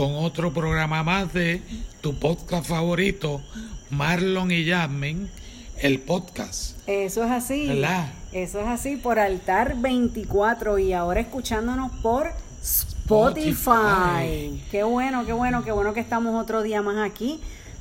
con 0.00 0.14
otro 0.14 0.50
programa 0.50 1.02
más 1.02 1.30
de 1.34 1.60
tu 2.00 2.14
podcast 2.14 2.66
favorito, 2.66 3.42
Marlon 3.90 4.50
y 4.50 4.64
Jasmine, 4.66 5.28
el 5.76 6.00
podcast. 6.00 6.78
Eso 6.86 7.22
es 7.22 7.30
así. 7.30 7.66
¿Verdad? 7.66 8.10
Eso 8.32 8.60
es 8.60 8.66
así 8.66 8.96
por 8.96 9.18
Altar 9.18 9.76
24 9.76 10.78
y 10.78 10.94
ahora 10.94 11.20
escuchándonos 11.20 11.92
por 12.00 12.30
Spotify. 12.62 13.50
Spotify. 13.50 14.62
Qué 14.70 14.84
bueno, 14.84 15.26
qué 15.26 15.34
bueno, 15.34 15.64
qué 15.64 15.72
bueno 15.72 15.92
que 15.92 16.00
estamos 16.00 16.42
otro 16.42 16.62
día 16.62 16.80
más 16.80 17.06
aquí 17.06 17.38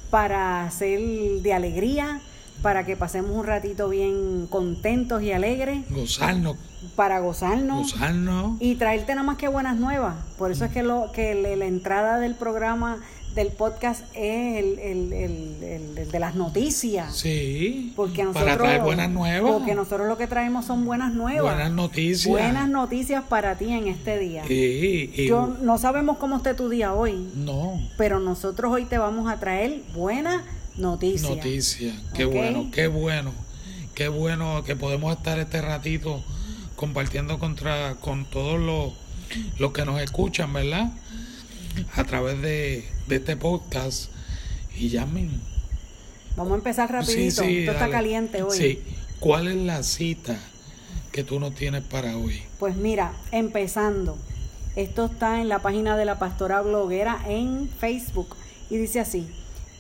para 0.10 0.66
hacer 0.66 1.00
de 1.00 1.54
alegría, 1.54 2.20
para 2.62 2.86
que 2.86 2.96
pasemos 2.98 3.32
un 3.32 3.46
ratito 3.46 3.90
bien 3.90 4.48
contentos 4.50 5.22
y 5.24 5.32
alegres, 5.32 5.90
Gozarnos, 5.90 6.58
para 6.96 7.20
gozarnos. 7.20 7.94
gozarnos. 7.94 8.58
y 8.60 8.76
traerte 8.76 9.14
nada 9.16 9.24
más 9.26 9.38
que 9.38 9.48
buenas 9.48 9.78
nuevas. 9.78 10.16
Por 10.38 10.52
eso 10.52 10.66
es 10.66 10.72
que, 10.72 10.84
lo, 10.84 11.12
que 11.14 11.36
le- 11.36 11.56
la 11.56 11.66
entrada 11.66 12.20
del 12.20 12.36
programa, 12.36 13.00
del 13.36 13.50
podcast, 13.50 14.04
es 14.16 14.58
el, 14.58 14.80
el- 14.80 15.14
el- 15.14 15.64
el- 15.64 15.98
el 16.00 16.12
de 16.12 16.20
las 16.20 16.34
noticias. 16.36 17.16
Sí, 17.16 17.94
Porque 17.96 18.24
nosotros, 18.24 18.44
para 18.44 18.58
traer 18.58 18.82
buenas 18.82 19.10
nuevas. 19.12 19.52
Porque 19.54 19.76
nosotros 19.76 20.08
lo 20.08 20.18
que 20.18 20.26
traemos 20.28 20.66
son 20.66 20.84
buenas 20.84 21.14
nuevas. 21.14 21.44
Buenas 21.54 21.72
noticias. 21.72 22.28
Buenas 22.28 22.68
noticias 22.68 23.24
para 23.30 23.56
ti 23.56 23.72
en 23.72 23.88
este 23.88 24.18
día. 24.18 24.44
Sí, 24.48 25.12
y- 25.16 25.28
Yo 25.28 25.56
no 25.62 25.78
sabemos 25.78 26.18
cómo 26.18 26.38
esté 26.38 26.56
tu 26.56 26.70
día 26.70 26.94
hoy, 26.94 27.30
no, 27.36 27.80
pero 27.98 28.20
nosotros 28.20 28.74
hoy 28.74 28.86
te 28.86 28.98
vamos 28.98 29.32
a 29.32 29.40
traer 29.40 29.84
buenas 29.96 30.38
noticias. 30.38 30.59
Noticias. 30.78 31.96
Qué 32.14 32.26
Ok. 32.26 32.34
bueno, 32.34 32.70
qué 32.72 32.88
bueno. 32.88 33.32
Qué 33.96 34.08
bueno 34.08 34.64
que 34.64 34.76
podemos 34.76 35.16
estar 35.16 35.40
este 35.40 35.62
ratito 35.62 36.24
compartiendo 36.76 37.38
contra, 37.40 37.96
con 37.96 38.26
todos 38.26 38.60
los, 38.60 38.94
los 39.60 39.74
que 39.74 39.84
nos 39.84 40.02
escuchan, 40.02 40.54
¿verdad? 40.54 40.92
A 41.96 42.04
través 42.06 42.42
de, 42.42 42.86
de 43.08 43.16
este 43.16 43.36
podcast. 43.36 44.10
Y 44.78 44.90
llamen. 44.90 45.30
Vamos 46.38 46.54
a 46.54 46.56
empezar 46.56 46.90
rapidito. 46.92 47.44
Sí, 47.44 47.48
sí, 47.50 47.58
Esto 47.60 47.72
está 47.74 47.90
caliente 47.90 48.42
hoy. 48.44 48.58
Sí. 48.58 48.82
¿Cuál 49.20 49.50
es 49.50 49.58
la 49.58 49.84
cita 49.84 50.40
que 51.12 51.26
tú 51.26 51.40
no 51.42 51.52
tienes 51.52 51.84
para 51.84 52.16
hoy? 52.16 52.42
Pues 52.60 52.78
mira, 52.78 53.12
empezando. 53.34 54.18
Esto 54.78 55.08
está 55.08 55.42
en 55.42 55.50
la 55.50 55.60
página 55.62 55.98
de 55.98 56.06
la 56.06 56.20
pastora 56.20 56.62
bloguera 56.62 57.20
en 57.28 57.68
Facebook 57.68 58.38
y 58.70 58.78
dice 58.78 59.02
así, 59.02 59.28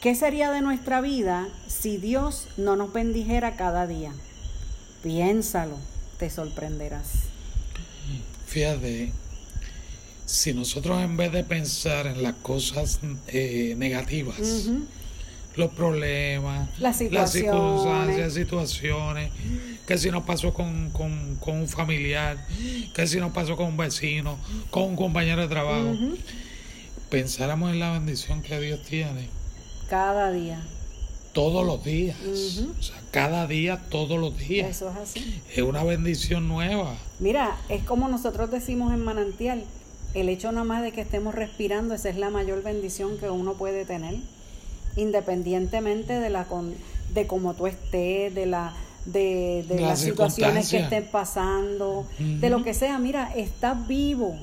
¿qué 0.01 0.15
sería 0.15 0.51
de 0.51 0.61
nuestra 0.61 1.01
vida 1.01 1.47
si 1.67 1.97
Dios 1.97 2.47
no 2.57 2.75
nos 2.75 2.93
bendijera 2.93 3.55
cada 3.55 3.87
día? 3.87 4.11
Piénsalo, 5.03 5.77
te 6.17 6.29
sorprenderás. 6.29 7.09
Fíjate, 8.47 9.11
si 10.25 10.53
nosotros 10.53 11.01
en 11.01 11.17
vez 11.17 11.31
de 11.31 11.43
pensar 11.43 12.07
en 12.07 12.23
las 12.23 12.33
cosas 12.35 12.99
eh, 13.27 13.75
negativas, 13.77 14.37
los 15.55 15.71
problemas, 15.71 16.69
Las 16.79 16.97
situaciones. 16.97 17.31
circunstancias, 17.51 18.33
situaciones, 18.33 19.31
que 19.85 19.97
si 19.97 20.09
nos 20.09 20.23
pasó 20.23 20.53
con, 20.53 20.89
con- 20.91 21.35
con 21.37 21.57
un 21.57 21.67
familiar, 21.67 22.37
que 22.93 23.07
si 23.07 23.17
nos 23.19 23.31
pasó 23.33 23.55
con 23.57 23.67
un 23.67 23.77
vecino, 23.77 24.37
con 24.71 24.83
un 24.83 24.95
compañero 24.95 25.41
de 25.41 25.47
trabajo, 25.47 25.95
pensáramos 27.09 27.71
en 27.71 27.79
la 27.79 27.91
bendición 27.91 28.41
que 28.41 28.59
Dios 28.59 28.81
tiene 28.83 29.27
Cada 29.89 30.31
día. 30.31 30.61
todos 31.33 31.65
los 31.65 31.83
días, 31.83 32.17
o 32.19 32.81
sea, 32.81 33.01
cada 33.11 33.47
día, 33.47 33.81
todos 33.89 34.19
los 34.19 34.37
días. 34.37 34.69
Eso 34.69 34.89
es 34.89 34.97
así. 34.97 35.41
Es 35.55 35.63
una 35.63 35.83
bendición 35.83 36.47
nueva. 36.47 36.95
Mira, 37.19 37.57
es 37.69 37.83
como 37.83 38.07
nosotros 38.07 38.51
decimos 38.51 38.93
en 38.93 39.03
Manantial, 39.03 39.63
el 40.13 40.29
hecho 40.29 40.51
nada 40.51 40.63
más 40.63 40.81
de 40.81 40.91
que 40.91 41.01
estemos 41.01 41.35
respirando, 41.35 41.93
esa 41.93 42.09
es 42.09 42.17
la 42.17 42.29
mayor 42.29 42.63
bendición 42.63 43.17
que 43.17 43.29
uno 43.29 43.53
puede 43.53 43.85
tener, 43.85 44.15
independientemente 44.95 46.19
de 46.19 46.29
la 46.29 46.45
con, 46.45 46.73
de 47.13 47.27
cómo 47.27 47.53
tú 47.53 47.67
estés, 47.67 48.33
de 48.33 48.45
la 48.45 48.73
de, 49.05 49.65
las 49.79 49.99
situaciones 49.99 50.69
que 50.69 50.79
estén 50.79 51.07
pasando, 51.11 52.05
de 52.17 52.49
lo 52.49 52.63
que 52.63 52.73
sea, 52.73 52.99
mira, 52.99 53.31
estás 53.35 53.87
vivo 53.87 54.37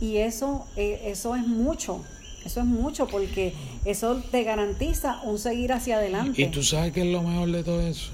y 0.00 0.18
eso 0.18 0.66
eh, 0.76 1.02
eso 1.06 1.36
es 1.36 1.46
mucho. 1.46 2.02
Eso 2.44 2.60
es 2.60 2.66
mucho 2.66 3.06
porque 3.06 3.52
eso 3.84 4.22
te 4.30 4.42
garantiza 4.44 5.20
un 5.22 5.38
seguir 5.38 5.72
hacia 5.72 5.96
adelante. 5.96 6.40
Y 6.42 6.46
tú 6.46 6.62
sabes 6.62 6.92
que 6.92 7.00
es 7.00 7.06
lo 7.06 7.22
mejor 7.22 7.50
de 7.50 7.62
todo 7.64 7.80
eso, 7.80 8.12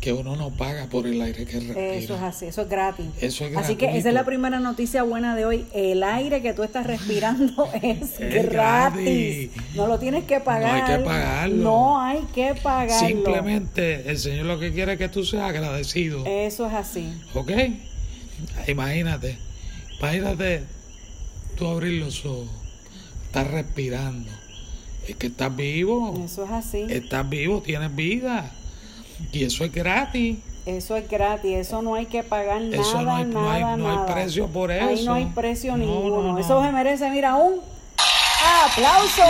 que 0.00 0.12
uno 0.12 0.34
no 0.36 0.50
paga 0.50 0.86
por 0.86 1.06
el 1.06 1.20
aire 1.20 1.44
que 1.44 1.60
respira. 1.60 1.94
Eso 1.94 2.14
es 2.14 2.22
así, 2.22 2.46
eso 2.46 2.62
es 2.62 2.68
gratis. 2.68 3.06
Eso 3.20 3.46
es 3.46 3.56
Así 3.56 3.76
que 3.76 3.96
esa 3.98 4.08
es 4.08 4.14
la 4.14 4.24
primera 4.24 4.58
noticia 4.60 5.02
buena 5.02 5.34
de 5.36 5.44
hoy. 5.44 5.66
El 5.74 6.02
aire 6.02 6.40
que 6.42 6.52
tú 6.54 6.62
estás 6.62 6.86
respirando 6.86 7.68
es, 7.82 8.18
Es 8.20 8.50
gratis. 8.50 8.50
gratis. 8.50 9.50
No 9.74 9.86
lo 9.86 9.98
tienes 9.98 10.24
que 10.24 10.40
pagar. 10.40 10.78
No 10.78 10.84
hay 10.86 10.98
que 10.98 11.04
pagarlo. 11.04 11.56
No 11.56 12.00
hay 12.00 12.20
que 12.34 12.54
pagarlo. 12.62 13.08
Simplemente 13.08 14.10
el 14.10 14.18
Señor 14.18 14.46
lo 14.46 14.58
que 14.58 14.72
quiere 14.72 14.92
es 14.92 14.98
que 14.98 15.08
tú 15.08 15.24
seas 15.24 15.44
agradecido. 15.50 16.24
Eso 16.26 16.66
es 16.66 16.72
así. 16.74 17.12
¿Ok? 17.34 17.50
Imagínate, 18.68 19.36
imagínate 19.98 20.62
tú 21.56 21.66
abrir 21.66 22.00
los 22.02 22.24
ojos, 22.24 22.48
estás 23.30 23.48
respirando, 23.48 24.28
es 25.06 25.14
que 25.14 25.28
estás 25.28 25.54
vivo, 25.54 26.20
Eso 26.24 26.44
es 26.44 26.50
así. 26.50 26.84
estás 26.88 27.28
vivo, 27.28 27.60
tienes 27.62 27.94
vida 27.94 28.50
y 29.30 29.44
eso 29.44 29.64
es 29.64 29.72
gratis. 29.72 30.38
Eso 30.66 30.96
es 30.96 31.08
gratis. 31.08 31.56
Eso 31.56 31.80
no 31.80 31.94
hay 31.94 32.06
que 32.06 32.22
pagar 32.24 32.60
nada, 32.60 32.82
Eso 32.82 33.00
no 33.02 33.14
hay- 33.14 33.24
no 33.24 33.40
nada, 33.42 33.54
hay- 33.54 33.62
no 33.78 33.88
hay 33.90 33.96
nada. 33.96 34.06
precio 34.14 34.48
por 34.48 34.72
Ahí 34.72 34.94
eso. 34.94 35.04
no 35.04 35.14
hay 35.14 35.26
precio 35.26 35.76
No, 35.76 35.78
ninguno. 35.78 36.22
no, 36.22 36.32
no. 36.32 36.38
Eso 36.38 36.60
se 36.62 36.72
merece, 36.72 37.08
mira, 37.10 37.36
un 37.36 37.60
aplauso. 38.64 39.22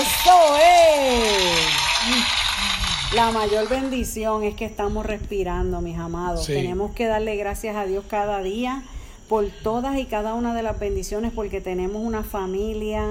Eso 0.00 0.56
es. 0.56 1.54
La 3.14 3.30
mayor 3.30 3.68
bendición 3.68 4.42
es 4.44 4.54
que 4.54 4.64
estamos 4.64 5.04
respirando, 5.06 5.80
mis 5.80 5.98
amados. 5.98 6.44
Sí. 6.46 6.54
Tenemos 6.54 6.92
que 6.92 7.06
darle 7.06 7.36
gracias 7.36 7.76
a 7.76 7.84
Dios 7.84 8.04
cada 8.08 8.42
día 8.42 8.82
por 9.28 9.46
todas 9.62 9.98
y 9.98 10.04
cada 10.06 10.34
una 10.34 10.54
de 10.54 10.62
las 10.62 10.78
bendiciones, 10.78 11.32
porque 11.34 11.60
tenemos 11.60 12.02
una 12.02 12.22
familia, 12.24 13.04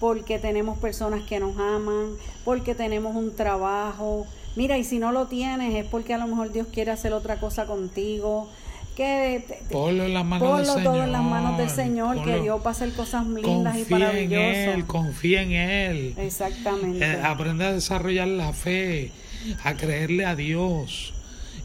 porque 0.00 0.38
tenemos 0.38 0.78
personas 0.78 1.22
que 1.22 1.40
nos 1.40 1.58
aman, 1.58 2.10
porque 2.44 2.74
tenemos 2.74 3.14
un 3.16 3.34
trabajo. 3.36 4.26
Mira, 4.56 4.78
y 4.78 4.84
si 4.84 4.98
no 4.98 5.12
lo 5.12 5.26
tienes 5.26 5.74
es 5.74 5.84
porque 5.84 6.14
a 6.14 6.18
lo 6.18 6.26
mejor 6.26 6.52
Dios 6.52 6.66
quiere 6.72 6.90
hacer 6.90 7.12
otra 7.12 7.38
cosa 7.38 7.66
contigo. 7.66 8.48
Que 8.96 9.44
te- 9.46 9.54
te- 9.54 9.72
Ponlo 9.72 10.04
en 10.06 10.14
las 10.14 10.24
manos 10.24 10.48
del 10.48 10.50
Ponlo 10.66 10.72
Señor. 10.74 10.92
todo 10.92 11.04
en 11.04 11.12
las 11.12 11.22
manos 11.22 11.56
del 11.58 11.70
Señor, 11.70 12.24
que 12.24 12.40
Dios 12.40 12.60
va 12.60 12.68
a 12.68 12.70
hacer 12.72 12.92
cosas 12.94 13.24
lindas 13.28 13.76
y 13.76 13.80
Confía 13.84 13.96
en 13.96 14.00
maravillosas. 14.30 14.74
Él, 14.74 14.86
confía 14.86 15.42
en 15.42 15.52
Él. 15.52 16.14
Exactamente. 16.16 17.04
Eh, 17.06 17.20
aprende 17.22 17.64
a 17.64 17.72
desarrollar 17.72 18.26
la 18.26 18.52
fe, 18.52 19.12
a 19.62 19.74
creerle 19.74 20.26
a 20.26 20.34
Dios. 20.34 21.14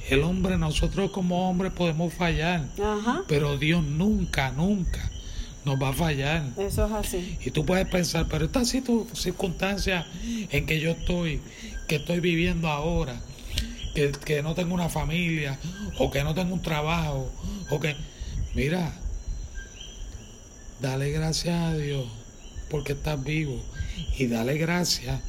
El 0.10 0.22
hombre, 0.24 0.58
nosotros 0.58 1.12
como 1.12 1.50
hombres 1.50 1.72
podemos 1.74 2.14
fallar, 2.14 2.68
Ajá, 2.82 3.24
pero 3.28 3.58
Dios 3.58 3.84
nunca, 3.84 4.52
nunca 4.52 5.10
nos 5.66 5.82
va 5.82 5.90
a 5.90 5.94
fallar. 5.94 6.44
eso 6.58 6.86
es 6.86 6.92
así. 6.92 7.38
Y 7.46 7.52
tú 7.52 7.66
puedes 7.66 7.88
pensar, 7.88 8.28
pero 8.30 8.46
esta 8.46 8.62
situ- 8.66 9.08
circunstancia 9.16 10.06
en 10.52 10.66
que 10.66 10.80
yo 10.82 10.92
estoy, 10.92 11.40
que 11.88 11.96
estoy 11.96 12.20
viviendo 12.20 12.68
ahora, 12.68 13.16
que, 13.96 14.12
que 14.12 14.44
no 14.44 14.56
tengo 14.56 14.74
una 14.74 14.90
familia, 14.90 15.58
o 16.00 16.12
que 16.12 16.24
no 16.24 16.34
tengo 16.34 16.54
un 16.54 16.62
trabajo, 16.62 17.32
o 17.70 17.80
que, 17.80 17.96
mira, 18.56 18.94
dale 20.82 21.12
gracias 21.12 21.56
a 21.62 21.74
Dios 21.76 22.06
porque 22.70 22.94
estás 22.94 23.24
vivo 23.24 23.62
y 24.18 24.28
dale 24.28 24.58
gracias 24.58 25.22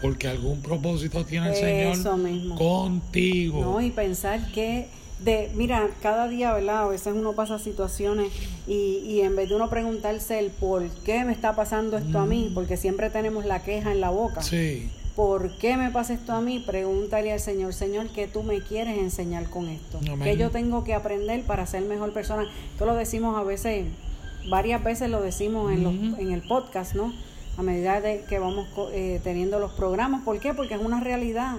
porque 0.00 0.28
algún 0.28 0.60
propósito 0.62 1.24
tiene 1.24 1.48
el 1.48 1.52
Eso 1.52 2.02
Señor 2.02 2.18
mismo. 2.18 2.56
contigo. 2.56 3.60
No, 3.60 3.80
y 3.80 3.90
pensar 3.90 4.50
que 4.52 4.88
de, 5.24 5.50
mira, 5.54 5.90
cada 6.00 6.28
día, 6.28 6.52
¿verdad? 6.54 6.84
A 6.84 6.88
veces 6.88 7.12
uno 7.14 7.34
pasa 7.34 7.58
situaciones 7.58 8.32
y, 8.66 9.02
y 9.04 9.20
en 9.20 9.36
vez 9.36 9.48
de 9.48 9.56
uno 9.56 9.68
preguntarse 9.68 10.38
el 10.38 10.50
por 10.50 10.88
qué 11.04 11.24
me 11.24 11.32
está 11.32 11.54
pasando 11.54 11.98
esto 11.98 12.18
a 12.18 12.26
mí, 12.26 12.50
porque 12.54 12.76
siempre 12.76 13.10
tenemos 13.10 13.44
la 13.44 13.62
queja 13.62 13.92
en 13.92 14.00
la 14.00 14.10
boca. 14.10 14.42
Sí, 14.42 14.88
¿Por 15.16 15.58
qué 15.58 15.76
me 15.76 15.90
pasa 15.90 16.14
esto 16.14 16.32
a 16.32 16.40
mí? 16.40 16.60
Pregúntale 16.60 17.32
al 17.32 17.40
Señor, 17.40 17.74
Señor, 17.74 18.08
¿qué 18.08 18.26
tú 18.26 18.42
me 18.42 18.60
quieres 18.60 18.96
enseñar 18.96 19.50
con 19.50 19.68
esto? 19.68 19.98
Amén. 19.98 20.20
¿Qué 20.22 20.36
yo 20.38 20.50
tengo 20.50 20.84
que 20.84 20.94
aprender 20.94 21.42
para 21.42 21.66
ser 21.66 21.82
mejor 21.82 22.12
persona? 22.12 22.48
Esto 22.72 22.86
lo 22.86 22.94
decimos 22.94 23.36
a 23.36 23.42
veces 23.42 23.86
varias 24.48 24.82
veces 24.82 25.10
lo 25.10 25.20
decimos 25.20 25.72
en, 25.72 25.84
los, 25.84 26.18
en 26.18 26.32
el 26.32 26.42
podcast, 26.42 26.94
¿no? 26.94 27.12
A 27.60 27.62
medida 27.62 28.00
de 28.00 28.22
que 28.26 28.38
vamos 28.38 28.68
eh, 28.94 29.20
teniendo 29.22 29.58
los 29.58 29.72
programas. 29.72 30.22
¿Por 30.24 30.40
qué? 30.40 30.54
Porque 30.54 30.72
es 30.72 30.80
una 30.80 30.98
realidad. 30.98 31.56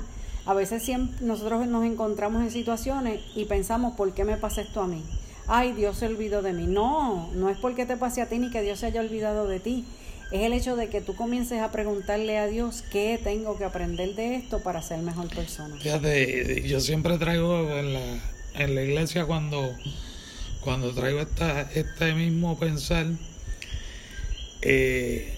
A 0.47 0.55
veces 0.55 0.81
siempre 0.81 1.23
nosotros 1.23 1.67
nos 1.67 1.85
encontramos 1.85 2.41
en 2.41 2.49
situaciones 2.49 3.21
y 3.35 3.45
pensamos, 3.45 3.95
¿por 3.95 4.11
qué 4.11 4.25
me 4.25 4.35
pasa 4.35 4.61
esto 4.61 4.81
a 4.81 4.87
mí? 4.87 5.03
Ay, 5.45 5.73
Dios 5.73 5.97
se 5.97 6.07
olvidó 6.07 6.41
de 6.41 6.53
mí. 6.53 6.65
No, 6.65 7.29
no 7.35 7.51
es 7.51 7.57
porque 7.59 7.85
te 7.85 7.97
pase 7.97 8.23
a 8.23 8.25
ti 8.25 8.39
ni 8.39 8.49
que 8.49 8.63
Dios 8.63 8.79
se 8.79 8.87
haya 8.87 8.99
olvidado 8.99 9.45
de 9.47 9.59
ti. 9.59 9.85
Es 10.31 10.41
el 10.41 10.53
hecho 10.53 10.75
de 10.75 10.89
que 10.89 11.01
tú 11.01 11.15
comiences 11.15 11.61
a 11.61 11.71
preguntarle 11.71 12.39
a 12.39 12.47
Dios 12.47 12.83
qué 12.91 13.19
tengo 13.23 13.59
que 13.59 13.65
aprender 13.65 14.15
de 14.15 14.37
esto 14.37 14.63
para 14.63 14.81
ser 14.81 15.03
mejor 15.03 15.29
persona. 15.29 15.75
Fíjate, 15.79 16.67
yo 16.67 16.79
siempre 16.79 17.19
traigo 17.19 17.69
en 17.77 17.93
la, 17.93 18.19
en 18.55 18.73
la 18.73 18.81
iglesia 18.81 19.27
cuando, 19.27 19.71
cuando 20.61 20.95
traigo 20.95 21.19
esta, 21.19 21.61
este 21.75 22.15
mismo 22.15 22.57
pensar, 22.57 23.05
eh, 24.63 25.37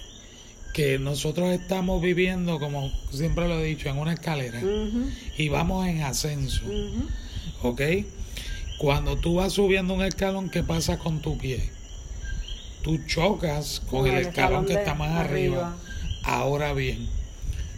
que 0.74 0.98
nosotros 0.98 1.50
estamos 1.52 2.02
viviendo, 2.02 2.58
como 2.58 2.92
siempre 3.10 3.48
lo 3.48 3.58
he 3.60 3.64
dicho, 3.64 3.88
en 3.88 3.96
una 3.96 4.12
escalera 4.12 4.60
y 5.38 5.48
vamos 5.48 5.86
en 5.86 6.02
ascenso. 6.02 6.62
¿ok? 7.62 7.80
Cuando 8.78 9.16
tú 9.16 9.36
vas 9.36 9.52
subiendo 9.54 9.94
un 9.94 10.02
escalón, 10.02 10.50
¿qué 10.50 10.62
pasa 10.62 10.98
con 10.98 11.20
tu 11.22 11.38
pie? 11.38 11.70
Tú 12.82 12.98
chocas 13.06 13.80
con, 13.88 14.00
Con 14.00 14.10
el, 14.10 14.16
el 14.16 14.26
escalón 14.26 14.64
escalón 14.64 14.66
que 14.66 14.74
está 14.74 14.94
más 14.94 15.12
arriba. 15.12 15.68
arriba. 15.68 15.76
Ahora 16.24 16.74
bien, 16.74 17.08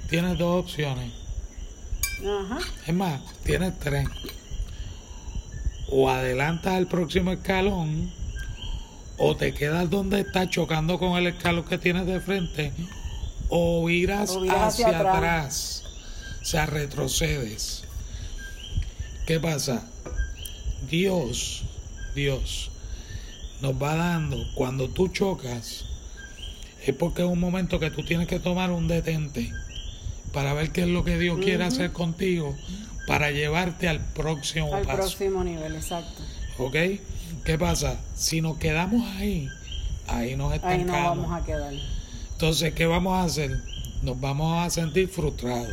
tienes 0.08 0.38
dos 0.38 0.64
opciones. 0.64 1.12
Ajá. 2.20 2.58
Es 2.87 2.94
más, 2.94 3.20
tienes 3.44 3.78
tres. 3.78 4.08
O 5.88 6.08
adelantas 6.10 6.72
al 6.75 6.88
próximo 6.88 7.31
escalón, 7.31 8.10
o 9.19 9.37
te 9.37 9.55
quedas 9.55 9.89
donde 9.91 10.21
estás 10.21 10.51
chocando 10.51 10.99
con 10.99 11.17
el 11.19 11.27
escalón 11.27 11.65
que 11.65 11.79
tienes 11.79 12.07
de 12.07 12.21
frente, 12.21 12.73
o 13.49 13.85
viras, 13.87 14.31
O 14.31 14.41
viras 14.41 14.75
hacia, 14.75 14.87
hacia 14.89 14.99
atrás. 14.99 15.15
atrás. 15.17 15.83
O 16.43 16.45
sea, 16.45 16.67
retrocedes. 16.67 17.85
¿Qué 19.27 19.41
pasa? 19.41 19.85
Dios, 20.91 21.63
Dios, 22.15 22.71
nos 23.61 23.75
va 23.83 23.97
dando, 23.97 24.37
cuando 24.55 24.89
tú 24.89 25.09
chocas, 25.09 25.85
es 26.87 26.95
porque 26.95 27.23
es 27.23 27.29
un 27.29 27.41
momento 27.41 27.81
que 27.81 27.91
tú 27.91 28.05
tienes 28.05 28.29
que 28.29 28.39
tomar 28.39 28.71
un 28.71 28.87
detente 28.87 29.51
para 30.33 30.53
ver 30.55 30.71
qué 30.71 30.83
es 30.83 30.89
lo 30.89 31.03
que 31.03 31.19
Dios 31.19 31.39
quiere 31.43 31.65
hacer 31.65 31.93
contigo 31.93 32.55
para 33.09 33.31
llevarte 33.31 33.89
al 33.89 34.01
próximo 34.01 34.75
Al 34.75 34.83
paso. 34.85 34.99
próximo 34.99 35.43
nivel, 35.43 35.75
exacto. 35.75 36.23
¿Ok? 36.59 36.77
¿Qué 37.46 37.56
pasa? 37.58 37.98
Si 38.16 38.40
nos 38.40 38.58
quedamos 38.58 39.06
ahí, 39.16 39.48
ahí 40.08 40.34
nos 40.37 40.50
Ahí 40.50 40.56
estancamos. 40.56 41.16
nos 41.16 41.26
vamos 41.28 41.43
a 41.43 41.44
quedar. 41.44 41.75
Entonces, 42.32 42.75
¿qué 42.75 42.87
vamos 42.87 43.12
a 43.14 43.22
hacer? 43.22 43.50
Nos 44.02 44.20
vamos 44.20 44.58
a 44.66 44.69
sentir 44.70 45.08
frustrados. 45.08 45.69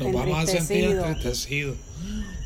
Nos 0.00 0.12
vamos 0.12 0.38
a 0.38 0.46
sentir 0.46 0.84
Entristecido. 0.84 1.06
entristecidos. 1.06 1.76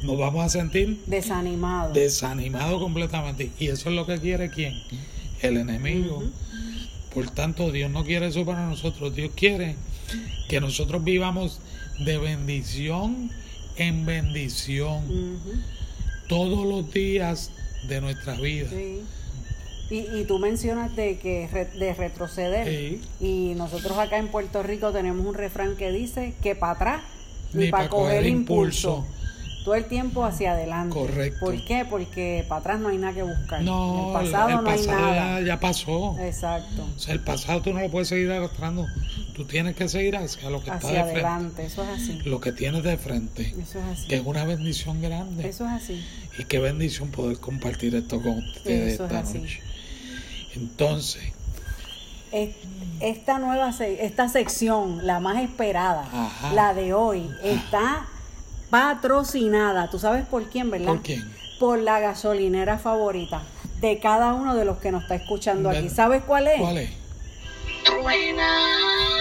Nos 0.04 0.19
vamos 0.19 0.44
a 0.44 0.49
sentir 0.49 1.02
Desanimado. 1.06 1.93
desanimados 1.93 2.81
completamente. 2.81 3.50
Y 3.58 3.69
eso 3.69 3.88
es 3.88 3.94
lo 3.96 4.06
que 4.06 4.19
quiere 4.19 4.50
quién? 4.50 4.75
El 5.40 5.56
enemigo. 5.56 6.22
Por 7.14 7.31
tanto, 7.31 7.70
Dios 7.72 7.90
no 7.90 8.04
quiere 8.04 8.26
eso 8.28 8.44
para 8.44 8.66
nosotros. 8.69 9.14
Dios 9.14 9.31
quiere 9.34 9.76
que 10.49 10.60
nosotros 10.60 11.02
vivamos 11.04 11.60
de 12.00 12.19
bendición 12.19 13.31
en 13.76 14.04
bendición 14.06 15.38
todos 16.28 16.66
los 16.66 16.93
días 16.93 17.50
de 17.88 18.00
nuestra 18.00 18.34
vida. 18.34 18.69
sí. 18.70 19.02
Y, 19.90 20.06
y 20.20 20.25
tú 20.25 20.38
mencionas 20.38 20.96
de 20.96 21.19
que 21.19 21.49
re- 21.52 21.67
de 21.79 21.93
retroceder. 21.93 22.67
Sí. 22.67 23.02
Y 23.20 23.52
nosotros 23.56 23.99
acá 23.99 24.17
en 24.17 24.29
Puerto 24.29 24.62
Rico 24.62 24.90
tenemos 24.90 25.26
un 25.26 25.34
refrán 25.34 25.76
que 25.76 25.90
dice 25.93 26.32
que 26.40 26.55
para 26.55 26.73
atrás 26.73 27.02
Ni 27.52 27.64
ni 27.67 27.70
para 27.70 27.84
pa' 27.84 27.90
coger 27.90 28.17
coger 28.17 28.26
impulso. 28.26 28.88
impulso. 29.05 29.62
Todo 29.64 29.75
el 29.76 29.84
tiempo 29.84 30.25
hacia 30.25 30.52
adelante. 30.52 30.94
Correcto. 30.99 31.38
¿Por 31.44 31.64
qué? 31.67 31.84
Porque 31.88 32.44
para 32.49 32.61
atrás 32.61 32.81
no 32.81 32.88
hay 32.88 32.96
nada 32.99 33.12
que 33.12 33.23
buscar. 33.23 33.62
No, 33.62 34.08
el 34.19 34.25
pasado 34.31 34.49
el 34.49 34.55
no 34.64 34.70
hay 34.70 34.78
pasado 34.78 35.00
nada. 35.00 35.40
ya, 35.40 35.46
ya 35.46 35.61
pasó. 35.61 36.17
Exacto. 36.20 36.87
O 36.96 36.99
sea, 36.99 37.12
el 37.14 37.20
pasado 37.20 37.61
tú 37.61 37.73
no 37.75 37.81
lo 37.81 37.90
puedes 37.90 38.08
seguir 38.08 38.32
arrastrando. 38.32 38.87
Tú 39.37 39.44
tienes 39.44 39.76
que 39.76 39.88
seguir 39.88 40.17
hacia 40.17 40.50
lo 40.50 40.58
que 40.62 40.70
está 40.70 40.88
Hacia 40.88 41.05
de 41.05 41.12
frente. 41.12 41.20
adelante. 41.28 41.67
Eso 41.67 41.82
es 41.85 41.88
así. 41.90 42.19
Lo 42.25 42.40
que 42.40 42.50
tienes 42.52 42.82
de 42.82 42.96
frente. 42.96 43.55
Eso 43.61 43.78
es 43.78 43.85
así. 43.99 44.08
Que 44.08 44.17
es 44.17 44.23
una 44.25 44.44
bendición 44.46 45.00
grande. 45.02 45.49
Eso 45.49 45.64
es 45.67 45.70
así. 45.70 46.02
Y 46.38 46.44
qué 46.44 46.58
bendición 46.58 47.11
poder 47.11 47.38
compartir 47.38 47.94
esto 47.94 48.20
con 48.23 48.38
ustedes 48.38 48.94
es 48.94 49.00
esta 49.00 49.23
noche. 49.23 49.61
Entonces, 50.55 51.23
Es- 52.31 52.55
Esta 53.00 53.38
nueva 53.38 53.70
esta 53.81 54.29
sección, 54.29 55.06
la 55.06 55.19
más 55.20 55.43
esperada, 55.43 56.08
Ajá. 56.12 56.55
la 56.55 56.73
de 56.73 56.94
hoy, 56.94 57.29
está 57.43 58.06
patrocinada. 58.70 59.90
¿Tú 59.90 59.99
sabes 59.99 60.25
por 60.26 60.49
quién, 60.49 60.70
verdad? 60.70 60.87
¿por 60.87 61.02
quién? 61.02 61.31
Por 61.61 61.81
la 61.81 62.00
gasolinera 62.00 62.78
favorita 62.78 63.43
de 63.82 63.99
cada 63.99 64.32
uno 64.35 64.55
de 64.55 64.64
los 64.64 64.78
que 64.78 64.93
nos 64.93 65.02
está 65.02 65.17
escuchando 65.17 65.69
aquí. 65.69 65.90
¿Sabes 65.90 66.23
cuál 66.23 66.46
es? 66.49 66.58
¿Cuál 66.61 66.78
es? 66.78 66.90
Truenan 67.85 69.12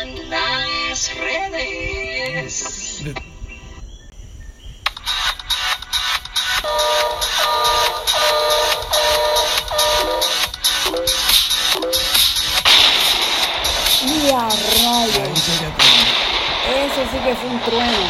sí 17.12 17.18
que 17.24 17.36
fue 17.36 17.50
un 17.50 17.60
trueno. 17.60 18.08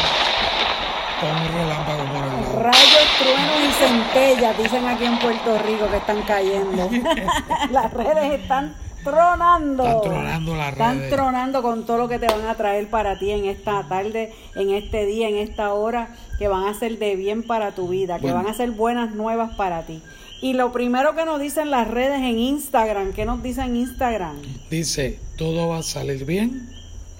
Un 1.22 1.54
relámpago 1.54 2.02
por. 2.12 2.62
Rayos, 2.62 3.08
truenos 3.18 3.60
y 3.68 3.72
centellas, 3.84 4.58
dicen 4.58 4.86
aquí 4.88 5.04
en 5.04 5.18
Puerto 5.20 5.58
Rico 5.58 5.88
que 5.88 5.96
están 5.98 6.22
cayendo. 6.22 6.90
las 7.70 7.92
redes 7.92 8.40
están 8.40 8.74
tronando. 9.04 9.84
Están 9.84 10.02
tronando 10.02 10.56
las 10.56 10.72
Están 10.72 10.98
redes. 10.98 11.10
tronando 11.14 11.62
con 11.62 11.86
todo 11.86 11.98
lo 11.98 12.08
que 12.08 12.18
te 12.18 12.26
van 12.26 12.44
a 12.46 12.54
traer 12.56 12.88
para 12.90 13.18
ti 13.20 13.30
en 13.30 13.44
esta 13.44 13.86
tarde, 13.88 14.32
en 14.56 14.70
este 14.70 15.06
día, 15.06 15.28
en 15.28 15.36
esta 15.36 15.72
hora, 15.74 16.08
que 16.40 16.48
van 16.48 16.64
a 16.66 16.74
ser 16.74 16.98
de 16.98 17.14
bien 17.14 17.44
para 17.44 17.72
tu 17.72 17.86
vida, 17.88 18.18
que 18.18 18.32
van 18.32 18.48
a 18.48 18.54
ser 18.54 18.72
buenas 18.72 19.14
nuevas 19.14 19.54
para 19.54 19.82
ti. 19.82 20.02
Y 20.40 20.54
lo 20.54 20.72
primero 20.72 21.14
que 21.14 21.24
nos 21.24 21.40
dicen 21.40 21.70
las 21.70 21.86
redes 21.86 22.18
en 22.18 22.36
Instagram, 22.40 23.12
¿qué 23.12 23.24
nos 23.24 23.44
dicen 23.44 23.66
en 23.66 23.76
Instagram? 23.76 24.42
Dice, 24.70 25.20
todo 25.38 25.68
va 25.68 25.78
a 25.78 25.82
salir 25.84 26.24
bien. 26.24 26.68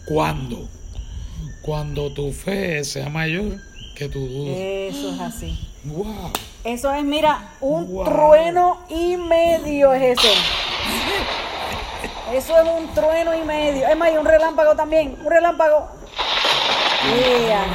¿Cuándo? 0.07 0.69
Cuando 1.63 2.13
tu 2.13 2.33
fe 2.33 2.83
sea 2.85 3.09
mayor 3.09 3.59
que 3.97 4.09
tu 4.09 4.27
duda. 4.27 4.53
Eso 4.57 5.15
es 5.15 5.21
así. 5.21 5.69
Wow. 5.85 6.31
Eso 6.65 6.93
es, 6.93 7.05
mira, 7.05 7.51
un 7.61 7.87
Wow. 7.89 8.05
trueno 8.05 8.79
y 8.89 9.17
medio 9.17 9.93
es 9.93 10.19
eso. 10.19 10.29
Eso 12.33 12.59
es 12.59 12.69
un 12.69 12.89
trueno 12.95 13.35
y 13.37 13.43
medio. 13.43 13.87
Es 13.87 13.97
más, 13.97 14.13
y 14.13 14.17
un 14.17 14.25
relámpago 14.25 14.75
también. 14.75 15.17
Un 15.23 15.31
relámpago. 15.31 15.89
Yeah. 17.05 17.67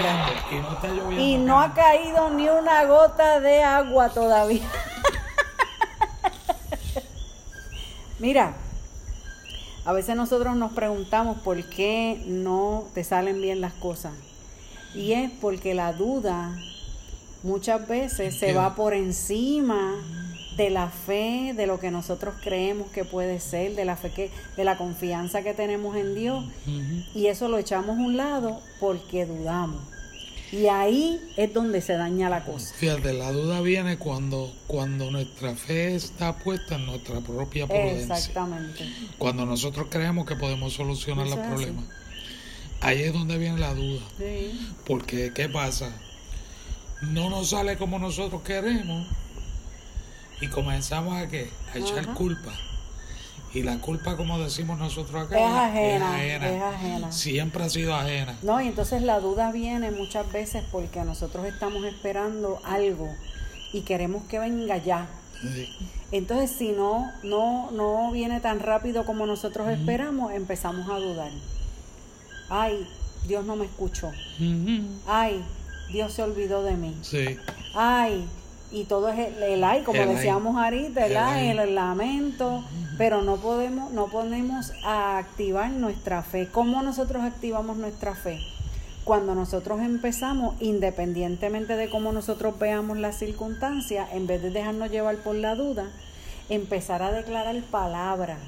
Y 0.52 0.56
no 0.56 0.72
está. 0.74 0.88
Y 1.22 1.38
no 1.38 1.60
ha 1.62 1.74
caído 1.74 2.30
ni 2.30 2.48
una 2.50 2.86
gota 2.86 3.40
de 3.40 3.62
agua 3.62 4.10
todavía. 4.10 4.64
Mira, 8.20 8.54
a 9.88 9.94
veces 9.94 10.18
nosotros 10.18 10.58
nos 10.58 10.74
preguntamos 10.74 11.38
por 11.38 11.64
qué 11.64 12.22
no 12.28 12.84
te 12.94 13.06
salen 13.06 13.42
bien 13.42 13.62
las 13.62 13.72
cosas. 13.72 14.12
Y 14.94 15.14
es 15.14 15.32
porque 15.40 15.74
la 15.74 15.94
duda 15.94 16.58
muchas 17.42 17.88
veces 17.88 18.38
se 18.38 18.52
va 18.52 18.76
por 18.76 18.94
encima 18.94 19.96
de 20.58 20.72
la 20.72 20.90
fe, 20.90 21.54
de 21.56 21.68
lo 21.68 21.80
que 21.80 21.90
nosotros 21.90 22.36
creemos 22.44 22.90
que 22.90 23.06
puede 23.06 23.40
ser, 23.40 23.76
de 23.76 23.86
la 23.86 23.96
fe 23.96 24.12
que, 24.12 24.32
de 24.58 24.66
la 24.66 24.78
confianza 24.78 25.42
que 25.42 25.54
tenemos 25.54 25.96
en 25.96 26.16
Dios. 26.16 26.44
Y 27.16 27.28
eso 27.28 27.48
lo 27.48 27.58
echamos 27.58 27.98
a 27.98 28.02
un 28.02 28.18
lado 28.18 28.60
porque 28.82 29.26
dudamos. 29.26 29.82
Y 30.52 30.68
ahí 30.68 31.20
es 31.36 31.54
donde 31.54 31.82
se 31.82 31.94
daña 31.94 32.30
la 32.30 32.46
cosa. 32.46 32.74
Fíjate, 32.76 33.14
la 33.14 33.32
duda 33.32 33.62
viene 33.62 33.98
cuando, 33.98 34.54
cuando 34.68 35.12
nuestra 35.12 35.56
fe 35.56 35.96
está 35.96 36.38
puesta 36.38 36.76
en 36.76 36.86
nuestra 36.86 37.20
propia 37.20 37.68
prudencia. 37.68 38.16
Exactamente. 38.16 38.90
Cuando 39.18 39.46
nosotros 39.46 39.88
creemos 39.90 40.26
que 40.26 40.36
podemos 40.36 40.74
solucionar 40.74 41.28
los 41.28 41.38
problemas. 41.40 41.86
Ahí 42.80 43.04
es 43.04 43.14
donde 43.14 43.38
viene 43.38 43.58
la 43.58 43.74
duda. 43.74 44.02
Sí. 44.18 44.74
Porque, 44.86 45.32
¿qué 45.34 45.50
pasa? 45.50 45.92
No 47.02 47.30
nos 47.30 47.50
sale 47.50 47.78
como 47.78 48.00
nosotros 48.00 48.42
queremos 48.44 49.08
y 50.40 50.48
comenzamos 50.48 51.16
a 51.16 51.28
qué? 51.28 51.50
A 51.74 51.78
echar 51.78 52.00
Ajá. 52.00 52.14
culpa. 52.14 52.54
Y 53.54 53.64
la 53.64 53.80
culpa, 53.80 54.18
como 54.18 54.40
decimos 54.40 54.78
nosotros 54.78 55.26
acá, 55.26 55.40
Es 55.40 55.56
ajena, 55.56 56.24
es 56.24 56.62
ajena. 56.62 57.12
Siempre 57.12 57.64
ha 57.64 57.70
sido 57.70 57.96
ajena. 57.96 58.38
No, 58.42 58.62
y 58.62 58.68
entonces 58.68 59.02
la 59.02 59.20
duda 59.20 59.52
viene 59.52 59.92
muchas 59.92 60.32
veces 60.32 60.64
porque 60.72 61.04
nosotros 61.04 61.46
estamos 61.46 61.84
esperando 61.86 62.60
algo 62.64 63.10
y 63.74 63.82
queremos 63.82 64.24
que 64.24 64.40
venga 64.40 64.78
ya. 64.78 65.08
Sí. 65.42 65.70
Entonces, 66.12 66.52
si 66.52 66.72
no, 66.72 67.12
no, 67.24 67.72
no 67.72 68.12
viene 68.12 68.40
tan 68.40 68.60
rápido 68.60 69.06
como 69.06 69.26
nosotros 69.26 69.68
esperamos, 69.70 70.34
empezamos 70.34 70.90
a 70.90 71.00
dudar. 71.00 71.32
Ay, 72.50 72.88
Dios 73.28 73.46
no 73.46 73.56
me 73.56 73.66
escuchó. 73.66 74.12
Ay, 75.06 75.44
Dios 75.92 76.14
se 76.14 76.24
olvidó 76.24 76.64
de 76.64 76.74
mí. 76.74 76.96
Sí. 77.02 77.38
Ay, 77.74 78.26
y 78.72 78.84
todo 78.84 79.10
es 79.10 79.20
el, 79.20 79.42
el 79.44 79.64
ay, 79.64 79.84
como 79.84 80.02
El 80.02 80.10
ay. 80.10 80.16
decíamos 80.16 80.58
ahorita, 80.58 81.06
el 81.06 81.12
El 81.12 81.18
ay, 81.18 81.48
el, 81.50 81.76
lamento, 81.76 82.64
pero 82.98 83.22
no 83.22 83.38
podemos, 83.38 83.92
no 83.92 84.08
ponemos 84.08 84.74
a 84.84 85.18
activar 85.18 85.72
nuestra 85.72 86.24
fe. 86.24 86.50
¿Cómo 86.52 86.82
nosotros 86.82 87.24
activamos 87.24 87.78
nuestra 87.78 88.16
fe? 88.16 88.40
Cuando 89.04 89.36
nosotros 89.36 89.80
empezamos, 89.82 90.56
independientemente 90.60 91.78
de 91.78 91.90
cómo 91.90 92.12
nosotros 92.12 92.60
veamos 92.60 92.98
las 92.98 93.18
circunstancias, 93.18 94.10
en 94.12 94.28
vez 94.28 94.42
de 94.42 94.50
dejarnos 94.50 94.92
llevar 94.92 95.16
por 95.18 95.36
la 95.36 95.56
duda, 95.56 95.86
empezar 96.50 97.02
a 97.02 97.12
declarar 97.12 97.56
palabras 97.72 98.40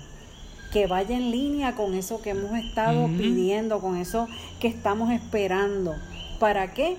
que 0.72 0.86
vaya 0.86 1.16
en 1.16 1.32
línea 1.32 1.76
con 1.76 1.94
eso 1.94 2.22
que 2.22 2.32
hemos 2.32 2.54
estado 2.54 3.08
pidiendo, 3.08 3.80
con 3.80 3.98
eso 3.98 4.28
que 4.60 4.68
estamos 4.68 5.12
esperando. 5.12 5.96
¿Para 6.40 6.74
qué? 6.74 6.98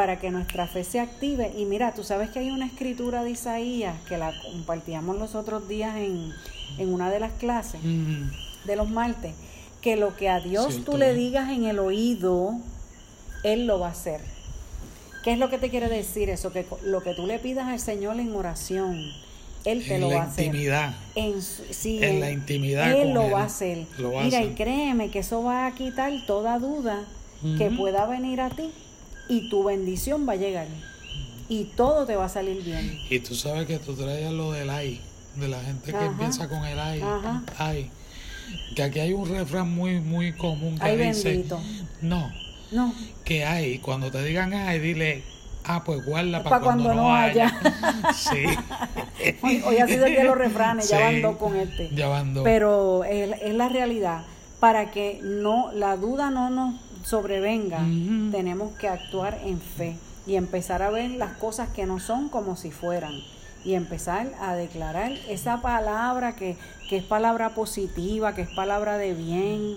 Para 0.00 0.18
que 0.18 0.30
nuestra 0.30 0.66
fe 0.66 0.82
se 0.82 0.98
active. 0.98 1.52
Y 1.58 1.66
mira, 1.66 1.92
tú 1.92 2.04
sabes 2.04 2.30
que 2.30 2.38
hay 2.38 2.50
una 2.50 2.64
escritura 2.64 3.22
de 3.22 3.32
Isaías 3.32 3.94
que 4.08 4.16
la 4.16 4.32
compartíamos 4.50 5.18
los 5.18 5.34
otros 5.34 5.68
días 5.68 5.94
en, 5.98 6.32
en 6.78 6.94
una 6.94 7.10
de 7.10 7.20
las 7.20 7.32
clases 7.32 7.82
de 7.82 8.76
los 8.76 8.88
martes, 8.88 9.34
que 9.82 9.96
lo 9.96 10.16
que 10.16 10.30
a 10.30 10.40
Dios 10.40 10.86
tú 10.86 10.96
le 10.96 11.12
digas 11.12 11.50
en 11.50 11.66
el 11.66 11.78
oído, 11.78 12.54
Él 13.44 13.66
lo 13.66 13.78
va 13.78 13.88
a 13.88 13.90
hacer. 13.90 14.22
¿Qué 15.22 15.32
es 15.34 15.38
lo 15.38 15.50
que 15.50 15.58
te 15.58 15.68
quiere 15.68 15.90
decir 15.90 16.30
eso? 16.30 16.50
Que 16.50 16.64
lo 16.82 17.02
que 17.02 17.12
tú 17.12 17.26
le 17.26 17.38
pidas 17.38 17.68
al 17.68 17.78
Señor 17.78 18.18
en 18.20 18.34
oración, 18.34 18.96
Él 19.66 19.84
te 19.86 19.96
En 19.96 20.00
lo 20.00 20.08
va 20.08 20.22
a 20.22 20.26
hacer. 20.28 20.46
intimidad. 20.46 20.94
En, 21.14 21.42
su- 21.42 21.64
sí, 21.72 22.02
En 22.02 22.20
la 22.20 22.30
intimidad 22.30 22.90
Él 22.90 23.12
lo 23.12 23.24
Él. 23.24 23.34
va 23.34 23.42
a 23.42 23.44
hacer. 23.44 23.84
Lo 23.98 24.12
va 24.12 24.22
a 24.22 24.24
Mira, 24.24 24.38
hacer. 24.38 24.52
y 24.52 24.54
créeme 24.54 25.10
que 25.10 25.18
eso 25.18 25.42
va 25.42 25.66
a 25.66 25.74
quitar 25.74 26.10
toda 26.26 26.58
duda 26.58 27.04
que 27.58 27.70
pueda 27.70 28.06
venir 28.06 28.40
a 28.40 28.48
ti 28.48 28.70
y 29.30 29.48
tu 29.48 29.64
bendición 29.64 30.28
va 30.28 30.32
a 30.34 30.36
llegar. 30.36 30.66
Y 31.48 31.64
todo 31.76 32.04
te 32.06 32.14
va 32.16 32.26
a 32.26 32.28
salir 32.28 32.62
bien. 32.62 32.98
Y 33.08 33.20
tú 33.20 33.34
sabes 33.34 33.66
que 33.66 33.78
tú 33.78 33.94
traías 33.94 34.32
lo 34.32 34.52
del 34.52 34.68
ay, 34.70 35.00
de 35.36 35.48
la 35.48 35.60
gente 35.62 35.90
que 35.92 35.96
Ajá. 35.96 36.06
empieza 36.06 36.48
con 36.48 36.64
el 36.64 36.78
ay, 36.78 37.00
Ajá. 37.00 37.42
ay. 37.58 37.90
Que 38.74 38.82
aquí 38.82 38.98
hay 39.00 39.12
un 39.12 39.28
refrán 39.28 39.72
muy, 39.72 40.00
muy 40.00 40.32
común 40.32 40.78
que 40.78 40.84
Ay, 40.84 40.96
dice, 40.96 41.30
bendito. 41.30 41.60
no, 42.02 42.30
No, 42.72 42.92
que 43.24 43.44
hay, 43.44 43.78
cuando 43.78 44.10
te 44.10 44.22
digan 44.24 44.52
ay, 44.52 44.78
dile, 44.80 45.22
ah, 45.64 45.82
pues 45.84 46.04
guarda 46.04 46.42
Pa' 46.42 46.50
para 46.50 46.62
cuando, 46.64 46.84
cuando 46.84 47.02
no 47.02 47.14
haya. 47.14 47.52
sí. 48.14 48.44
hoy, 49.42 49.62
hoy 49.64 49.76
así 49.78 49.94
que 49.96 50.24
los 50.24 50.36
refranes, 50.36 50.88
ya 50.88 50.98
van 51.00 51.22
dos 51.22 51.36
con 51.36 51.56
este. 51.56 51.90
Ya 51.94 52.08
van 52.08 52.34
dos. 52.34 52.44
Pero 52.44 53.04
es, 53.04 53.30
es 53.42 53.54
la 53.54 53.68
realidad. 53.68 54.24
Para 54.58 54.90
que 54.90 55.20
no 55.22 55.72
la 55.72 55.96
duda 55.96 56.30
no 56.30 56.50
nos 56.50 56.74
sobrevenga, 57.04 57.80
tenemos 58.30 58.76
que 58.78 58.88
actuar 58.88 59.40
en 59.44 59.60
fe 59.60 59.96
y 60.26 60.36
empezar 60.36 60.82
a 60.82 60.90
ver 60.90 61.10
las 61.12 61.36
cosas 61.36 61.68
que 61.70 61.86
no 61.86 61.98
son 62.00 62.28
como 62.28 62.56
si 62.56 62.70
fueran. 62.70 63.14
Y 63.62 63.74
empezar 63.74 64.32
a 64.40 64.54
declarar 64.54 65.12
esa 65.28 65.60
palabra 65.60 66.34
que, 66.34 66.56
que 66.88 66.96
es 66.96 67.04
palabra 67.04 67.54
positiva, 67.54 68.34
que 68.34 68.42
es 68.42 68.48
palabra 68.48 68.96
de 68.96 69.12
bien, 69.12 69.76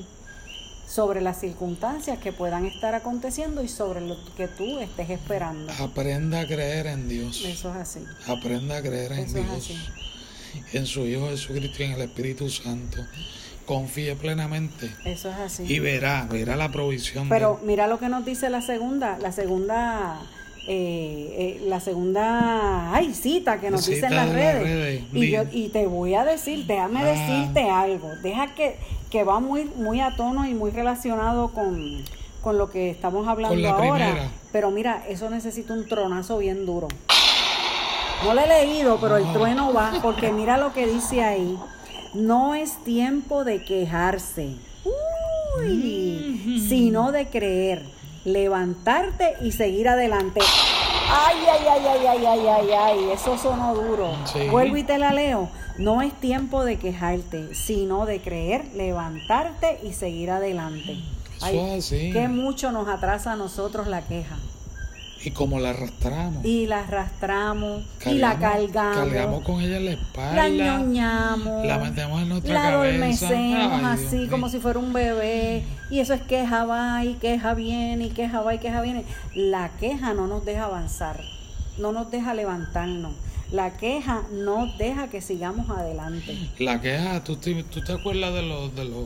sobre 0.94 1.22
las 1.22 1.40
circunstancias 1.40 2.20
que 2.20 2.32
puedan 2.32 2.66
estar 2.66 2.94
aconteciendo 2.94 3.64
y 3.64 3.68
sobre 3.68 4.02
lo 4.02 4.16
que 4.36 4.48
tú 4.48 4.80
estés 4.80 5.10
esperando. 5.10 5.74
Aprenda 5.80 6.42
a 6.42 6.48
creer 6.48 6.88
en 6.88 7.10
Dios. 7.10 7.44
Eso 7.46 7.72
es 7.72 7.76
así. 7.76 8.00
Aprenda 8.28 8.78
a 8.78 8.82
creer 8.82 9.12
en 9.14 9.20
Eso 9.20 9.40
es 9.40 9.68
Dios. 9.68 9.80
En 10.74 10.86
su 10.86 11.02
Hijo 11.08 11.30
Jesucristo 11.30 11.82
y 11.82 11.86
en 11.86 11.92
el 11.94 12.02
Espíritu 12.02 12.48
Santo. 12.48 13.00
Confíe 13.66 14.16
plenamente. 14.16 14.92
Eso 15.06 15.30
es 15.30 15.38
así. 15.38 15.64
Y 15.68 15.80
verá, 15.80 16.28
verá 16.30 16.56
la 16.56 16.70
provisión 16.70 17.26
de 17.26 17.30
Pero 17.30 17.60
mira 17.64 17.88
lo 17.88 17.98
que 18.00 18.10
nos 18.10 18.26
dice 18.26 18.50
la 18.50 18.62
segunda, 18.62 19.18
la 19.20 19.32
segunda, 19.32 20.20
eh, 20.68 21.58
eh, 21.62 21.64
la 21.68 21.80
segunda, 21.80 22.94
ay, 22.94 23.14
cita 23.14 23.60
que 23.62 23.72
nos 23.72 23.86
Cita 23.86 23.96
dice 23.96 24.06
en 24.08 24.16
las 24.16 24.30
de 24.30 24.34
las 24.44 24.54
redes. 24.54 24.64
redes. 24.64 25.04
Y, 25.14 25.32
yo, 25.32 25.44
y 25.52 25.70
te 25.70 25.88
voy 25.88 26.14
a 26.16 26.26
decir, 26.26 26.66
déjame 26.66 27.02
Ah. 27.02 27.06
decirte 27.06 27.70
algo, 27.70 28.10
deja 28.22 28.54
que, 28.54 28.78
que 29.10 29.24
va 29.24 29.40
muy, 29.40 29.66
muy 29.78 30.02
a 30.02 30.16
tono 30.16 30.46
y 30.46 30.54
muy 30.54 30.72
relacionado 30.72 31.50
con, 31.54 32.04
con 32.42 32.58
lo 32.58 32.70
que 32.70 32.90
estamos 32.90 33.28
hablando 33.28 33.56
la 33.56 33.70
ahora. 33.72 34.06
primera. 34.08 34.30
Pero 34.52 34.72
mira, 34.72 35.04
eso 35.08 35.30
necesita 35.30 35.72
un 35.74 35.88
tronazo 35.88 36.38
bien 36.38 36.66
duro. 36.66 36.88
No 38.26 38.34
lo 38.34 38.42
he 38.42 38.48
leído, 38.48 39.00
pero 39.02 39.18
el 39.18 39.26
No. 39.26 39.34
trueno 39.34 39.74
va, 39.74 39.94
porque 40.02 40.32
mira 40.32 40.58
lo 40.58 40.74
que 40.74 40.86
dice 40.88 41.24
ahí. 41.24 41.58
No 42.14 42.54
es 42.54 42.78
tiempo 42.84 43.44
de 43.44 43.64
quejarse, 43.64 44.56
Uy, 45.58 46.62
sino 46.68 47.12
de 47.12 47.28
creer, 47.28 47.84
levantarte 48.24 49.34
y 49.42 49.52
seguir 49.52 49.90
adelante. 49.90 50.40
Ay, 51.10 51.38
ay, 51.52 51.66
ay, 51.70 51.86
ay, 51.88 52.08
ay, 52.08 52.26
ay, 52.26 52.48
ay, 52.48 52.72
ay, 52.72 53.12
eso 53.12 53.38
sonó 53.38 53.74
duro. 53.74 54.16
Sí. 54.26 54.48
Vuelvo 54.50 54.78
y 54.78 54.84
te 54.84 54.98
la 54.98 55.12
leo. 55.12 55.50
No 55.78 56.02
es 56.02 56.14
tiempo 56.14 56.64
de 56.64 56.78
quejarte, 56.78 57.56
sino 57.56 58.06
de 58.06 58.22
creer, 58.22 58.66
levantarte 58.76 59.80
y 59.84 59.94
seguir 59.94 60.30
adelante. 60.32 60.98
Ay, 61.42 61.78
así. 61.78 62.12
que 62.12 62.28
mucho 62.28 62.72
nos 62.72 62.88
atrasa 62.88 63.34
a 63.34 63.36
nosotros 63.36 63.88
la 63.88 64.02
queja. 64.02 64.38
Y 65.26 65.32
como 65.32 65.60
la 65.60 65.70
arrastramos. 65.70 66.44
Y 66.46 66.66
la 66.66 66.80
arrastramos, 66.80 67.84
y 68.06 68.16
la 68.16 68.38
cargamos, 68.40 68.98
Cargamos 68.98 69.44
con 69.44 69.62
ella 69.62 69.78
en 69.78 69.86
la 69.86 69.92
espalda. 69.92 70.50
la 70.50 70.80
ñoñamos, 70.80 71.66
La 71.66 71.78
metemos 71.78 72.22
en 72.22 72.30
nuestra 72.30 72.54
la 72.54 72.62
cabeza. 72.62 72.90
adormecemos 72.90 73.84
Ay, 73.84 74.06
así 74.06 74.28
como 74.28 74.50
si 74.50 74.60
fuera 74.60 74.80
un 74.80 74.92
bebé. 74.92 75.64
Y 75.90 76.00
eso 76.00 76.14
es 76.14 76.22
queja 76.22 76.66
va 76.66 77.06
y 77.06 77.14
queja 77.16 77.54
viene 77.54 78.06
y 78.06 78.10
queja 78.10 78.42
va 78.42 78.56
y 78.56 78.60
queja 78.60 78.82
viene. 78.82 79.06
La 79.34 79.70
queja 79.80 80.14
no 80.14 80.28
nos 80.28 80.44
deja 80.44 80.66
avanzar, 80.66 81.22
no 81.78 81.92
nos 81.92 82.12
deja 82.12 82.34
levantarnos. 82.34 83.14
La 83.52 83.74
queja 83.78 84.24
no 84.32 84.68
deja 84.78 85.08
que 85.10 85.22
sigamos 85.22 85.70
adelante. 85.70 86.36
La 86.58 86.82
queja, 86.82 87.24
¿tú 87.24 87.36
te, 87.36 87.64
tú 87.64 87.82
te 87.82 87.94
acuerdas 87.94 88.34
de 88.34 88.42
los, 88.42 88.76
de 88.76 88.86
los 88.86 89.06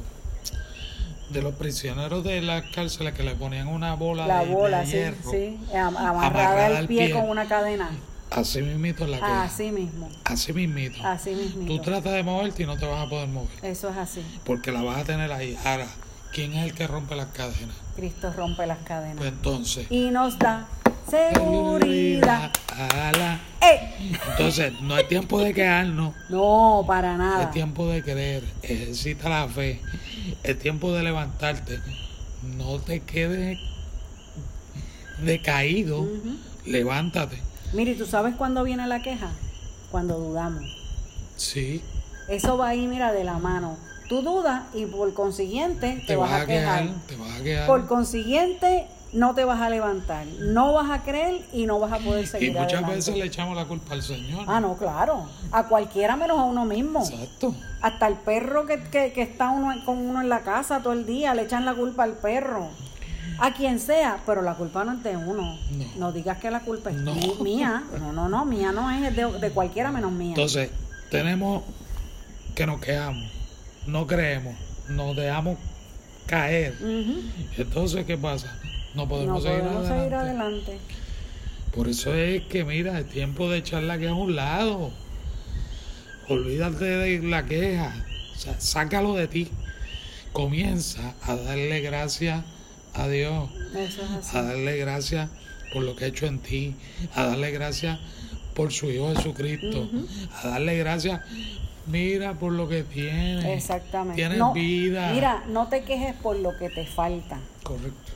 de 1.29 1.41
los 1.41 1.53
prisioneros 1.55 2.23
de 2.23 2.41
las 2.41 2.63
cárceles 2.73 3.13
que 3.13 3.23
le 3.23 3.35
ponían 3.35 3.67
una 3.67 3.93
bola 3.95 4.25
La 4.27 4.45
de, 4.45 4.53
bola, 4.53 4.79
de 4.81 4.85
sí, 4.85 4.91
hierro? 4.93 5.31
sí, 5.31 5.59
am- 5.75 5.97
amarrada 5.97 6.27
Amarrada 6.27 6.77
al 6.79 6.87
pie 6.87 7.05
pie. 7.07 7.13
con 7.13 7.29
una 7.29 7.45
cadena. 7.47 7.89
Así 8.29 8.61
mismito 8.61 9.07
la 9.07 9.17
queja. 9.17 9.43
Así 9.43 9.71
mismo, 9.71 10.09
Así 10.25 10.51
mismito. 10.53 10.97
así 11.05 11.31
Tú 11.53 11.59
mismo. 11.59 11.81
tratas 11.81 12.13
de 12.13 12.23
moverte 12.23 12.63
y 12.63 12.65
no 12.65 12.77
te 12.77 12.85
vas 12.85 13.05
a 13.05 13.09
poder 13.09 13.27
mover. 13.29 13.49
Eso 13.63 13.89
es 13.89 13.97
así. 13.97 14.21
Porque 14.43 14.71
la 14.71 14.81
vas 14.81 14.97
a 14.97 15.03
tener 15.05 15.31
ahí. 15.31 15.57
Ahora, 15.63 15.87
¿quién 16.33 16.53
es 16.53 16.65
el 16.65 16.73
que 16.73 16.87
rompe 16.87 17.15
las 17.15 17.27
cadenas? 17.27 17.75
Cristo 17.95 18.31
rompe 18.33 18.65
las 18.67 18.79
cadenas. 18.79 19.17
Pues 19.17 19.29
entonces. 19.29 19.87
Y 19.89 20.09
nos 20.11 20.37
da 20.39 20.67
seguridad. 21.09 22.51
Ala. 22.69 23.39
¡Eh! 23.61 24.11
Entonces, 24.31 24.73
no 24.81 24.97
es 24.97 25.07
tiempo 25.07 25.39
de 25.39 25.53
quejarnos. 25.53 26.13
No, 26.29 26.83
para 26.87 27.17
nada. 27.17 27.43
Es 27.43 27.51
tiempo 27.51 27.87
de 27.87 28.03
creer. 28.03 28.43
Ejercita 28.61 29.29
la 29.29 29.47
fe. 29.47 29.81
Es 30.43 30.59
tiempo 30.59 30.93
de 30.93 31.03
levantarte. 31.03 31.79
No 32.55 32.79
te 32.79 33.01
quedes 33.01 33.57
decaído. 35.23 36.01
Ujú. 36.01 36.37
Levántate. 36.65 37.41
Mire, 37.73 37.95
¿tú 37.95 38.05
sabes 38.05 38.35
cuándo 38.35 38.63
viene 38.63 38.87
la 38.87 39.01
queja? 39.01 39.31
Cuando 39.91 40.17
dudamos. 40.19 40.63
Sí. 41.35 41.81
Eso 42.29 42.57
va 42.57 42.69
ahí, 42.69 42.87
mira, 42.87 43.11
de 43.11 43.23
la 43.23 43.37
mano. 43.37 43.77
Tú 44.09 44.21
dudas 44.21 44.63
y 44.73 44.85
por 44.85 45.13
consiguiente 45.13 46.03
te, 46.07 46.15
vas, 46.15 46.31
a 46.31 46.45
quejar. 46.45 46.87
Te 47.07 47.15
vas 47.15 47.39
a 47.39 47.43
quedar. 47.43 47.67
Por 47.67 47.87
consiguiente, 47.87 48.87
no 49.13 49.33
te 49.35 49.43
vas 49.45 49.61
a 49.61 49.69
levantar. 49.69 50.25
No 50.39 50.73
vas 50.73 50.89
a 50.91 51.03
creer 51.03 51.41
y 51.53 51.65
no 51.65 51.79
vas 51.79 51.93
a 51.93 51.97
poder 51.99 52.23
Y 52.25 52.27
seguir 52.27 52.51
muchas 52.53 52.73
adelante. 52.73 52.95
veces 52.95 53.15
le 53.15 53.25
echamos 53.25 53.55
la 53.55 53.65
culpa 53.65 53.93
al 53.93 54.01
Señor. 54.03 54.45
Ah, 54.47 54.59
no, 54.59 54.75
claro. 54.77 55.29
A 55.51 55.63
cualquiera 55.67 56.15
menos 56.15 56.37
a 56.37 56.43
uno 56.43 56.65
mismo. 56.65 57.01
Exacto. 57.03 57.55
Hasta 57.81 58.07
el 58.07 58.15
perro 58.15 58.65
que, 58.65 58.81
que, 58.83 59.13
que 59.13 59.21
está 59.21 59.49
uno, 59.49 59.73
con 59.85 59.97
uno 59.97 60.21
en 60.21 60.29
la 60.29 60.41
casa 60.41 60.79
todo 60.81 60.93
el 60.93 61.05
día, 61.05 61.33
le 61.33 61.43
echan 61.43 61.63
la 61.65 61.73
culpa 61.73 62.03
al 62.03 62.13
perro. 62.13 62.69
A 63.39 63.53
quien 63.53 63.79
sea, 63.79 64.19
pero 64.25 64.41
la 64.41 64.55
culpa 64.55 64.83
no 64.83 64.93
es 64.93 65.03
de 65.03 65.15
uno. 65.15 65.57
No. 65.97 66.11
digas 66.11 66.39
que 66.39 66.49
la 66.49 66.61
culpa 66.61 66.89
es 66.89 66.95
No. 66.97 67.13
mía. 67.41 67.83
No, 67.99 68.11
no, 68.11 68.27
no, 68.29 68.45
mía 68.45 68.71
no 68.71 68.89
es, 68.89 69.03
es 69.09 69.15
de, 69.15 69.39
de 69.39 69.51
cualquiera 69.51 69.91
menos 69.91 70.11
mía. 70.11 70.29
Entonces, 70.29 70.71
tenemos 71.11 71.63
que 72.55 72.65
nos 72.65 72.81
quejamos, 72.81 73.29
no 73.85 74.07
creemos, 74.07 74.55
nos 74.89 75.15
dejamos 75.15 75.57
caer. 76.25 76.73
Entonces, 77.57 78.05
¿qué 78.05 78.17
pasa? 78.17 78.51
No 78.97 79.07
podemos, 79.07 79.43
no 79.43 79.49
seguir, 79.49 79.63
podemos 79.63 79.85
adelante. 79.85 80.01
seguir 80.01 80.15
adelante. 80.15 80.77
Por 81.73 81.87
eso 81.87 82.13
es 82.13 82.41
que, 82.43 82.63
mira, 82.65 82.99
es 82.99 83.07
tiempo 83.07 83.49
de 83.49 83.59
echar 83.59 83.83
la 83.83 83.97
queja 83.97 84.11
a 84.11 84.15
un 84.15 84.35
lado. 84.35 84.91
Olvídate 86.27 86.85
de 86.85 87.19
la 87.21 87.45
queja. 87.45 87.93
O 88.35 88.39
sea, 88.39 88.59
sácalo 88.59 89.13
de 89.13 89.27
ti. 89.27 89.47
Comienza 90.33 91.13
a 91.23 91.35
darle 91.35 91.81
gracias 91.81 92.43
a 92.93 93.07
Dios. 93.07 93.49
Eso 93.75 94.01
es 94.01 94.09
así. 94.11 94.37
a 94.37 94.41
darle 94.41 94.77
gracias 94.77 95.29
por 95.73 95.83
lo 95.83 95.95
que 95.95 96.05
ha 96.05 96.07
hecho 96.07 96.25
en 96.25 96.39
ti, 96.39 96.75
a 97.13 97.25
darle 97.25 97.51
gracias 97.51 97.99
por 98.53 98.71
su 98.71 98.89
Hijo 98.89 99.13
Jesucristo, 99.15 99.89
a 100.41 100.47
darle 100.47 100.77
gracias. 100.77 101.21
Mira 101.85 102.33
por 102.33 102.51
lo 102.51 102.67
que 102.67 102.83
tienes. 102.83 103.45
Exactamente. 103.45 104.15
Tienes 104.15 104.37
No, 104.39 104.53
vida. 104.53 105.11
Mira, 105.13 105.43
no 105.47 105.67
te 105.67 105.83
quejes 105.83 106.13
por 106.15 106.35
lo 106.37 106.57
que 106.57 106.69
te 106.69 106.85
falta. 106.85 107.39
Correcto. 107.63 108.11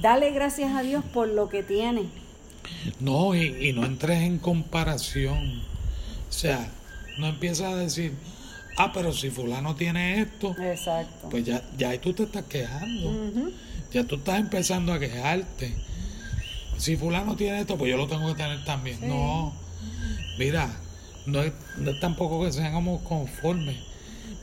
Dale 0.00 0.30
gracias 0.30 0.74
a 0.74 0.82
Dios 0.82 1.04
por 1.12 1.28
lo 1.28 1.48
que 1.48 1.62
tienes. 1.62 2.06
No, 3.00 3.34
y, 3.34 3.68
y 3.68 3.72
no 3.72 3.84
entres 3.84 4.22
en 4.22 4.38
comparación. 4.38 5.62
O 6.28 6.32
sea, 6.32 6.68
no 7.18 7.26
empiezas 7.28 7.72
a 7.72 7.76
decir, 7.76 8.12
ah, 8.76 8.92
pero 8.92 9.12
si 9.12 9.30
fulano 9.30 9.74
tiene 9.74 10.20
esto, 10.20 10.54
Exacto. 10.60 11.28
pues 11.30 11.44
ya, 11.44 11.62
ya 11.76 11.90
ahí 11.90 11.98
tú 11.98 12.12
te 12.12 12.24
estás 12.24 12.44
quejando. 12.44 13.50
Ya 13.92 14.04
tú 14.04 14.16
estás 14.16 14.38
empezando 14.38 14.92
a 14.92 14.98
quejarte. 15.00 15.74
Si 16.76 16.96
fulano 16.96 17.34
tiene 17.34 17.60
esto, 17.60 17.76
pues 17.76 17.90
yo 17.90 17.96
lo 17.96 18.06
tengo 18.06 18.28
que 18.28 18.34
tener 18.42 18.64
también. 18.64 18.98
Sí. 19.00 19.06
No, 19.06 19.52
mira, 20.38 20.68
no 21.26 21.42
es, 21.42 21.52
no 21.78 21.90
es 21.90 21.98
tampoco 22.00 22.44
que 22.44 22.52
seamos 22.52 23.00
conformes, 23.02 23.78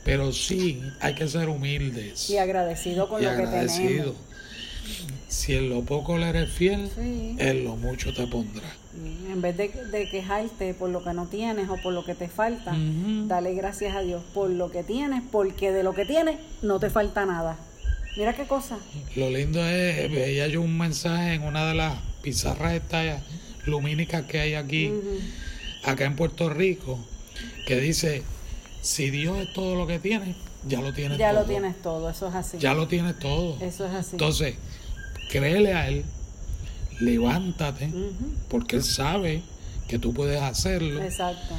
pero 0.04 0.32
sí 0.32 0.82
hay 1.00 1.14
que 1.14 1.28
ser 1.28 1.48
humildes 1.48 2.28
Y 2.28 2.36
agradecido 2.38 3.08
con 3.08 3.22
y 3.22 3.24
lo 3.24 3.30
que 3.30 3.36
agradecidos. 3.36 4.14
tenemos. 4.16 5.15
Si 5.28 5.54
en 5.56 5.68
lo 5.70 5.82
poco 5.82 6.18
le 6.18 6.28
eres 6.28 6.50
fiel, 6.52 6.88
Sí. 6.94 7.34
en 7.38 7.64
lo 7.64 7.76
mucho 7.76 8.14
te 8.14 8.26
pondrá. 8.26 8.68
Y 8.94 9.30
En 9.32 9.42
vez 9.42 9.56
de, 9.56 9.68
de 9.68 10.08
quejarte 10.08 10.72
por 10.72 10.88
lo 10.90 11.02
que 11.02 11.12
no 11.12 11.26
tienes 11.26 11.68
o 11.68 11.76
por 11.82 11.92
lo 11.92 12.04
que 12.04 12.14
te 12.14 12.28
falta, 12.28 12.74
dale 13.26 13.54
gracias 13.54 13.94
a 13.96 14.00
Dios 14.02 14.22
por 14.32 14.48
lo 14.50 14.70
que 14.70 14.82
tienes, 14.84 15.22
porque 15.32 15.72
de 15.72 15.82
lo 15.82 15.94
que 15.94 16.04
tienes 16.06 16.36
no 16.62 16.78
te 16.78 16.90
falta 16.90 17.26
nada. 17.26 17.56
Mira 18.16 18.34
qué 18.34 18.44
cosa. 18.46 18.78
Lo 19.16 19.28
lindo 19.28 19.62
es, 19.66 20.10
veía 20.10 20.46
yo 20.46 20.62
un 20.62 20.78
mensaje 20.78 21.34
en 21.34 21.42
una 21.42 21.66
de 21.66 21.74
las 21.74 21.98
pizarras 22.22 22.72
estas 22.74 23.20
lumínicas 23.66 24.24
que 24.24 24.40
hay 24.40 24.54
aquí, 24.54 24.90
acá 25.84 26.04
en 26.06 26.16
Puerto 26.16 26.48
Rico, 26.48 26.98
que 27.66 27.78
dice, 27.80 28.22
si 28.80 29.10
Dios 29.10 29.36
es 29.38 29.52
todo 29.52 29.74
lo 29.74 29.86
que 29.86 29.98
tienes, 29.98 30.34
ya 30.66 30.80
lo 30.80 30.94
tienes 30.94 31.18
Ya 31.18 31.30
todo. 31.32 31.40
lo 31.40 31.46
tienes 31.46 31.82
todo, 31.82 32.08
eso 32.10 32.28
es 32.28 32.34
así. 32.34 32.58
Ya 32.58 32.72
lo 32.74 32.88
tienes 32.88 33.18
todo. 33.18 33.58
Eso 33.60 33.84
es 33.86 33.92
así. 33.92 34.10
Entonces, 34.12 34.54
créele 35.30 35.72
a 35.74 35.88
Él, 35.88 36.04
levántate, 37.00 37.90
porque 38.48 38.76
Él 38.76 38.82
sabe 38.84 39.42
que 39.88 39.98
tú 39.98 40.12
puedes 40.12 40.40
hacerlo 40.40 41.02
Exacto. 41.02 41.54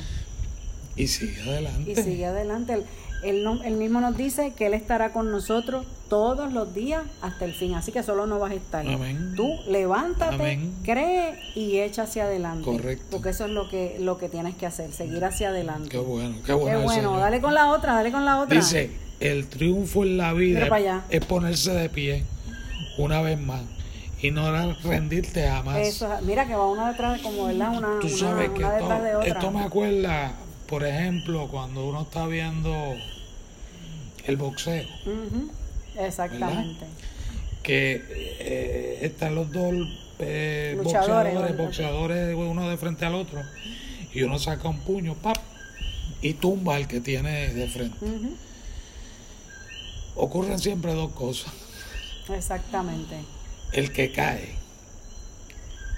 y 0.95 1.07
sigue 1.07 1.41
adelante. 1.43 1.91
Y 1.91 1.95
sigue 1.95 2.25
adelante. 2.25 2.73
Él, 2.73 2.83
él, 3.23 3.43
no- 3.43 3.63
él 3.63 3.75
mismo 3.75 4.01
nos 4.01 4.15
dice 4.17 4.53
que 4.55 4.67
Él 4.67 4.73
estará 4.73 5.11
con 5.13 5.31
nosotros 5.31 5.85
todos 6.09 6.51
los 6.53 6.73
días 6.73 7.03
hasta 7.21 7.45
el 7.45 7.53
fin. 7.53 7.73
Así 7.75 7.91
que 7.91 8.03
solo 8.03 8.27
no 8.27 8.39
vas 8.39 8.51
a 8.51 8.55
estar. 8.55 8.87
Amén. 8.87 9.33
Tú 9.35 9.47
levántate, 9.69 10.35
Amén. 10.35 10.73
cree 10.83 11.39
y 11.55 11.79
echa 11.79 12.03
hacia 12.03 12.23
adelante. 12.25 12.63
Correcto. 12.65 13.05
Porque 13.11 13.29
eso 13.29 13.45
es 13.45 13.51
lo 13.51 13.69
que, 13.69 13.97
lo 13.99 14.17
que 14.17 14.29
tienes 14.29 14.55
que 14.55 14.65
hacer, 14.65 14.91
seguir 14.91 15.23
hacia 15.25 15.49
adelante. 15.49 15.89
Qué 15.89 15.97
bueno, 15.97 16.35
qué 16.37 16.43
Qué 16.47 16.53
bueno. 16.53 16.79
bueno, 16.83 16.89
el 16.91 16.95
Señor. 16.95 17.19
dale 17.19 17.41
con 17.41 17.53
la 17.53 17.71
otra, 17.71 17.93
dale 17.93 18.11
con 18.11 18.23
la 18.25 18.39
otra. 18.39 18.55
Dice, 18.55 18.91
el 19.19 19.47
triunfo 19.47 20.03
en 20.03 20.17
la 20.17 20.33
vida 20.33 21.03
es 21.09 21.25
ponerse 21.25 21.71
de 21.73 21.89
pie 21.89 22.23
una 22.97 23.21
vez 23.21 23.39
más 23.39 23.61
y 24.21 24.31
no 24.31 24.51
rendirte 24.83 25.47
jamás. 25.47 25.77
Eso 25.77 26.11
es- 26.13 26.21
mira 26.23 26.47
que 26.47 26.55
va 26.55 26.67
una 26.67 26.89
detrás 26.91 27.17
de 27.17 27.23
como, 27.23 27.45
¿verdad? 27.45 27.77
Una, 27.77 27.99
Tú 27.99 28.07
una- 28.07 28.17
sabes 28.17 28.49
que 28.51 28.59
una 28.59 28.73
esto, 28.77 28.83
detrás 28.89 29.03
de 29.03 29.15
otra. 29.15 29.27
esto 29.33 29.51
me 29.51 29.61
acuerda, 29.61 30.31
por 30.67 30.83
ejemplo, 30.85 31.47
cuando 31.49 31.85
uno 31.87 32.01
está 32.01 32.25
viendo 32.27 32.95
el 34.25 34.37
boxeo, 34.37 34.85
Exactamente. 35.99 36.85
que 37.63 38.03
eh, 38.39 38.99
están 39.03 39.35
los 39.35 39.51
dos 39.51 39.73
eh, 40.19 40.73
Luchadores, 40.77 41.33
boxeadores, 41.35 41.57
boxeadores 41.57 42.35
uno 42.35 42.67
de 42.69 42.77
frente 42.77 43.05
al 43.05 43.13
otro, 43.13 43.39
y 44.13 44.23
uno 44.23 44.39
saca 44.39 44.67
un 44.67 44.79
puño, 44.79 45.13
pap, 45.13 45.37
y 46.23 46.33
tumba 46.33 46.75
al 46.75 46.87
que 46.87 46.99
tiene 47.01 47.53
de 47.53 47.67
frente. 47.67 47.97
Ocurren 50.15 50.57
siempre 50.57 50.93
dos 50.93 51.11
cosas. 51.11 51.51
Exactamente. 52.33 53.15
El 53.73 53.91
que 53.91 54.11
cae 54.11 54.55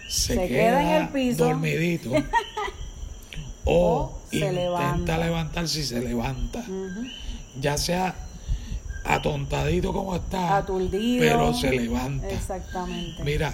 se, 0.08 0.34
Se 0.36 0.48
queda, 0.48 0.82
en 0.98 1.02
el 1.04 1.10
piso. 1.10 1.46
dormidito 1.46 2.12
o, 3.66 4.20
intenta 4.32 4.52
levanta. 4.62 5.18
levantarse 5.18 5.80
y 5.82 5.84
se 5.84 6.02
levanta. 6.02 6.64
Ya 7.60 7.78
sea 7.78 8.16
atontadito 9.06 9.94
como 9.94 10.16
está, 10.16 10.58
Aturdido. 10.58 11.22
pero 11.22 11.54
se 11.54 11.70
levanta. 11.72 12.28
Exactamente. 12.30 13.24
Mira, 13.24 13.54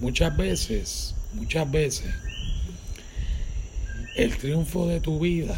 muchas 0.00 0.36
veces, 0.36 1.14
muchas 1.32 1.70
veces, 1.70 2.12
el 4.16 4.36
triunfo 4.36 4.86
de 4.86 5.00
tu 5.00 5.18
vida 5.20 5.56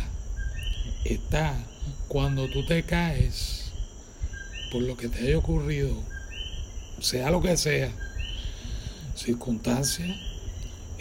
está 1.04 1.54
cuando 2.08 2.48
tú 2.48 2.64
te 2.66 2.82
caes 2.84 3.72
por 4.70 4.82
lo 4.82 4.96
que 4.96 5.08
te 5.08 5.18
haya 5.26 5.38
ocurrido, 5.38 5.96
sea 7.00 7.30
lo 7.30 7.40
que 7.40 7.56
sea, 7.56 7.90
circunstancia, 9.14 10.16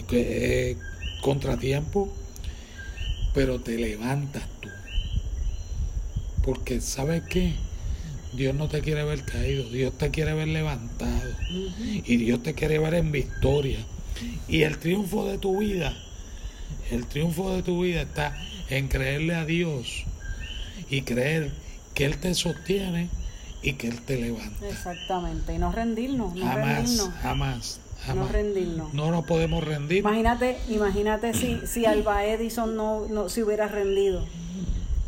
que, 0.07 0.71
eh, 0.71 0.77
contratiempo, 1.21 2.11
pero 3.33 3.59
te 3.59 3.77
levantas 3.77 4.43
tú. 4.61 4.69
Porque 6.43 6.81
sabes 6.81 7.23
qué, 7.29 7.53
Dios 8.33 8.55
no 8.55 8.69
te 8.69 8.81
quiere 8.81 9.03
ver 9.03 9.23
caído, 9.23 9.69
Dios 9.69 9.97
te 9.97 10.09
quiere 10.11 10.33
ver 10.33 10.47
levantado 10.47 11.35
y 12.05 12.17
Dios 12.17 12.41
te 12.43 12.53
quiere 12.53 12.79
ver 12.79 12.93
en 12.93 13.11
victoria. 13.11 13.79
Y 14.47 14.63
el 14.63 14.77
triunfo 14.77 15.25
de 15.25 15.37
tu 15.37 15.59
vida, 15.59 15.93
el 16.91 17.05
triunfo 17.05 17.55
de 17.55 17.63
tu 17.63 17.81
vida 17.81 18.01
está 18.01 18.37
en 18.69 18.87
creerle 18.87 19.35
a 19.35 19.45
Dios 19.45 20.05
y 20.89 21.01
creer 21.01 21.51
que 21.93 22.05
Él 22.05 22.17
te 22.17 22.33
sostiene 22.33 23.09
y 23.61 23.73
que 23.73 23.87
Él 23.87 24.01
te 24.01 24.17
levanta. 24.17 24.67
Exactamente. 24.67 25.53
Y 25.53 25.57
no 25.57 25.71
rendirnos, 25.71 26.33
no 26.35 26.45
Jamás, 26.45 26.75
rendirnos. 26.77 27.09
jamás, 27.21 27.79
No 28.15 28.27
rendirnos. 28.27 28.93
No 28.93 29.11
nos 29.11 29.25
podemos 29.25 29.63
rendir. 29.63 29.97
Imagínate, 29.99 30.57
imagínate 30.69 31.33
si, 31.33 31.59
si 31.67 31.85
Alba 31.85 32.25
Edison 32.25 32.75
no, 32.75 33.07
no 33.09 33.27
se 33.29 33.43
hubiera 33.43 33.67
rendido 33.67 34.23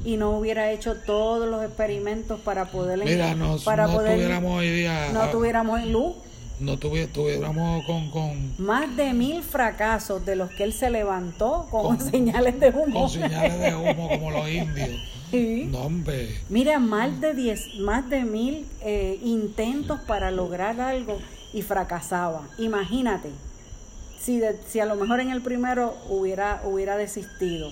y 0.04 0.18
no 0.18 0.32
hubiera 0.32 0.72
hecho 0.72 0.96
todos 0.96 1.48
los 1.48 1.64
experimentos 1.64 2.40
para 2.42 2.66
poder 2.66 3.00
Mira, 3.06 3.36
no, 3.36 3.58
para 3.60 3.86
no 3.88 3.94
poder 3.94 4.16
tuviéramos 4.16 4.58
hoy 4.60 4.70
día, 4.72 5.10
no 5.14 5.30
tuviéramos 5.30 5.86
luz. 5.86 6.16
no 6.60 6.78
tuvi- 6.80 7.08
tuviéramos 7.08 7.86
con, 7.86 8.10
con, 8.10 8.54
Más 8.58 8.96
de 8.98 9.14
mil 9.14 9.44
fracasos 9.44 10.26
de 10.26 10.36
los 10.36 10.50
que 10.52 10.64
él 10.64 10.74
se 10.74 10.90
levantó 10.90 11.68
con, 11.72 12.00
señales 12.12 12.60
de 12.60 12.70
humo. 12.72 13.02
con 13.02 13.10
señales 13.10 13.60
de 13.60 13.76
humo 13.76 14.10
como 14.10 14.32
los 14.32 14.50
indios. 14.50 14.90
Sí. 15.32 15.68
No, 15.72 15.80
hombre. 15.80 16.38
Mira, 16.50 16.78
más 16.80 17.20
de 17.22 17.34
diez, 17.34 17.76
más 17.80 18.10
de 18.10 18.24
mil 18.24 18.66
eh, 18.82 19.20
intentos 19.24 20.00
para 20.02 20.30
lograr 20.32 20.80
algo 20.82 21.20
y 21.54 21.62
fracasaba. 21.62 22.48
Imagínate, 22.60 23.30
si, 24.22 24.38
de- 24.40 24.58
si 24.70 24.80
a 24.80 24.86
lo 24.86 24.96
mejor 24.96 25.20
en 25.22 25.32
el 25.32 25.42
primero 25.42 25.96
hubiera, 26.10 26.62
hubiera 26.66 26.98
desistido, 26.98 27.72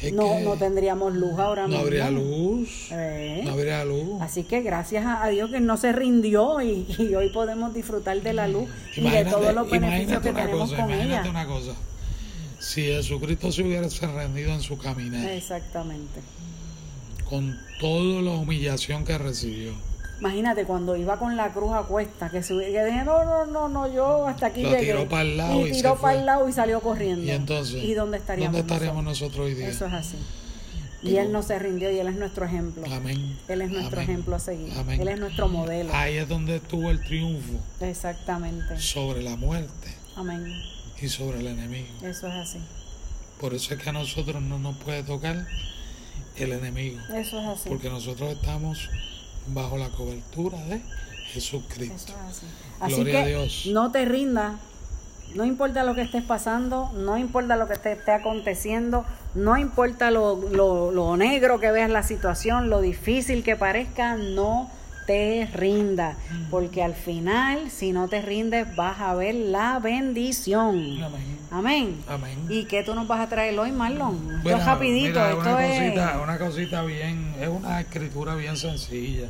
Es 0.00 0.12
no, 0.12 0.40
no 0.40 0.56
tendríamos 0.56 1.14
luz 1.14 1.38
ahora 1.38 1.62
no 1.62 1.68
mismo. 1.68 1.82
habría 1.82 2.10
luz. 2.10 2.88
Eh, 2.92 3.42
No 3.44 3.52
habría 3.52 3.84
luz. 3.84 4.20
Así 4.22 4.44
que 4.44 4.62
gracias 4.62 5.04
a, 5.06 5.26
Dios 5.28 5.50
que 5.50 5.60
no 5.60 5.76
se 5.76 5.92
rindió 5.92 6.60
y, 6.62 6.86
y 6.98 7.14
hoy 7.14 7.28
podemos 7.30 7.74
disfrutar 7.74 8.20
de 8.22 8.32
la 8.32 8.46
luz 8.48 8.68
y 8.96 9.02
de 9.08 9.24
todos 9.24 9.54
los 9.54 9.70
beneficios 9.70 10.22
que 10.22 10.32
tenemos 10.32 10.70
cosa, 10.70 10.82
con 10.82 10.90
imagínate 10.90 11.20
ella. 11.22 11.30
una 11.30 11.46
cosa. 11.46 11.72
Si 12.58 12.82
Jesucristo 12.82 13.50
se 13.52 13.62
hubiese 13.62 14.06
rendido 14.06 14.52
en 14.52 14.60
su 14.60 14.76
caminar, 14.78 15.28
Exactamente. 15.30 16.20
Con 17.30 17.58
toda 17.80 18.20
la 18.22 18.32
humillación 18.32 19.04
que 19.04 19.16
recibió, 19.16 19.72
Imagínate 20.18 20.66
cuando 20.66 20.96
iba 20.96 21.18
con 21.18 21.34
la 21.34 21.50
cruz 21.50 21.72
a 21.72 21.84
cuesta, 21.84 22.28
que, 22.28 22.40
que 22.42 22.84
dije, 22.84 23.04
no, 23.06 23.24
no, 23.24 23.46
no, 23.46 23.68
no, 23.70 23.90
yo 23.90 24.26
hasta 24.26 24.48
aquí 24.48 24.62
Lo 24.62 24.72
llegué. 24.72 24.92
tiró 24.92 25.08
para 25.08 25.22
el 25.22 25.36
lado 25.38 25.66
y 25.66 25.70
y 25.70 25.72
tiró 25.72 25.96
para 25.96 26.18
el 26.18 26.26
lado 26.26 26.46
y 26.46 26.52
salió 26.52 26.80
corriendo. 26.80 27.22
y 27.24 27.30
entonces, 27.30 27.82
¿Y 27.82 27.94
dónde 27.94 28.18
estaríamos? 28.18 28.54
¿dónde 28.58 28.70
estaríamos 28.74 29.02
nosotros? 29.02 29.30
nosotros 29.38 29.46
hoy 29.46 29.54
día? 29.54 29.68
Eso 29.68 29.86
es 29.86 29.92
así. 29.94 30.16
Y 31.02 31.16
él 31.16 31.32
no 31.32 31.42
se 31.42 31.58
rindió 31.58 31.90
y 31.90 31.98
él 31.98 32.08
es 32.08 32.16
nuestro 32.16 32.44
ejemplo. 32.44 32.84
Amén. 32.92 33.38
Él 33.48 33.62
es 33.62 33.70
nuestro 33.70 33.96
Amén. 34.00 34.10
ejemplo 34.10 34.36
a 34.36 34.38
seguir. 34.38 34.70
Amén. 34.76 35.00
Él 35.00 35.08
es 35.08 35.18
nuestro 35.18 35.48
modelo. 35.48 35.90
Ahí 35.94 36.16
es 36.16 36.28
donde 36.28 36.56
estuvo 36.56 36.90
el 36.90 37.02
triunfo 37.02 37.54
Exactamente. 37.80 38.78
sobre 38.78 39.22
la 39.22 39.36
muerte 39.36 39.96
Amén. 40.16 40.44
y 41.00 41.08
sobre 41.08 41.38
el 41.40 41.46
enemigo. 41.46 41.88
Eso 42.02 42.26
es 42.28 42.34
así. 42.34 42.58
Por 43.40 43.54
eso 43.54 43.72
es 43.72 43.80
que 43.82 43.88
a 43.88 43.92
nosotros 43.94 44.42
no 44.42 44.58
nos 44.58 44.76
puede 44.76 45.02
tocar 45.02 45.46
el 46.44 46.52
enemigo, 46.52 46.98
Eso 47.14 47.38
es 47.40 47.46
así. 47.46 47.68
porque 47.68 47.88
nosotros 47.88 48.30
estamos 48.32 48.88
bajo 49.48 49.76
la 49.78 49.88
cobertura 49.90 50.58
de 50.64 50.80
Jesucristo. 51.32 51.94
Eso 52.12 52.12
es 52.28 52.36
así. 52.36 52.46
Así 52.80 52.94
Gloria 52.94 53.12
que 53.12 53.18
a 53.18 53.26
Dios. 53.26 53.66
no 53.72 53.90
te 53.92 54.04
rindas. 54.04 54.54
No 55.34 55.44
importa 55.44 55.84
lo 55.84 55.94
que 55.94 56.02
estés 56.02 56.24
pasando, 56.24 56.90
no 56.92 57.16
importa 57.16 57.54
lo 57.54 57.68
que 57.68 57.76
te 57.76 57.92
esté 57.92 58.10
aconteciendo, 58.10 59.04
no 59.36 59.56
importa 59.56 60.10
lo, 60.10 60.34
lo, 60.50 60.90
lo 60.90 61.16
negro 61.16 61.60
que 61.60 61.70
veas 61.70 61.88
la 61.88 62.02
situación, 62.02 62.68
lo 62.68 62.80
difícil 62.80 63.44
que 63.44 63.54
parezca, 63.54 64.16
no 64.16 64.68
te 65.06 65.48
rindas, 65.52 66.16
porque 66.50 66.82
al 66.82 66.94
final, 66.94 67.70
si 67.70 67.92
no 67.92 68.08
te 68.08 68.22
rindes, 68.22 68.74
vas 68.76 69.00
a 69.00 69.14
ver 69.14 69.34
la 69.34 69.78
bendición. 69.78 71.02
Amén. 71.02 71.38
Amén. 71.50 72.04
Amén. 72.08 72.46
¿Y 72.48 72.64
qué 72.64 72.84
tú 72.84 72.94
nos 72.94 73.08
vas 73.08 73.20
a 73.20 73.28
traer 73.28 73.58
hoy, 73.58 73.72
Marlon? 73.72 74.14
Esto 74.14 74.42
Bueno, 74.42 74.58
es 74.58 74.66
rapidito, 74.66 75.08
mira, 75.08 75.30
esto 75.30 75.40
una 75.40 75.66
es... 75.66 75.82
cosita, 75.82 76.20
una 76.22 76.38
cosita 76.38 76.82
bien, 76.82 77.34
es 77.40 77.48
una 77.48 77.80
escritura 77.80 78.36
bien 78.36 78.56
sencilla, 78.56 79.26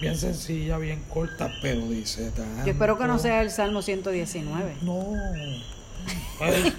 bien 0.00 0.16
sencilla, 0.16 0.78
bien 0.78 1.02
corta, 1.08 1.50
pero 1.60 1.80
dice 1.88 2.30
tanto. 2.30 2.64
Yo 2.64 2.72
espero 2.72 2.96
que 2.98 3.06
no 3.06 3.18
sea 3.18 3.42
el 3.42 3.50
Salmo 3.50 3.82
119. 3.82 4.76
No. 4.82 5.06
Pues, 6.38 6.72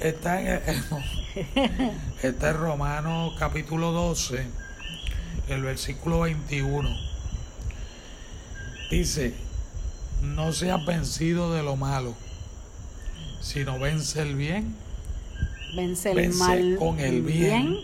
está 0.00 0.40
en, 0.40 0.60
está 2.22 2.50
en 2.50 2.56
Romanos 2.56 3.34
capítulo 3.38 3.92
12, 3.92 4.46
el 5.48 5.62
versículo 5.62 6.20
21. 6.20 6.88
Dice, 8.90 9.34
no 10.22 10.52
seas 10.52 10.84
vencido 10.84 11.52
de 11.52 11.62
lo 11.62 11.76
malo, 11.76 12.14
sino 13.40 13.78
vence 13.78 14.22
el 14.22 14.34
bien 14.34 14.74
Vence 15.74 16.10
el 16.10 16.16
Vence 16.16 16.38
mal 16.38 16.76
con 16.78 17.00
el 17.00 17.22
bien. 17.22 17.76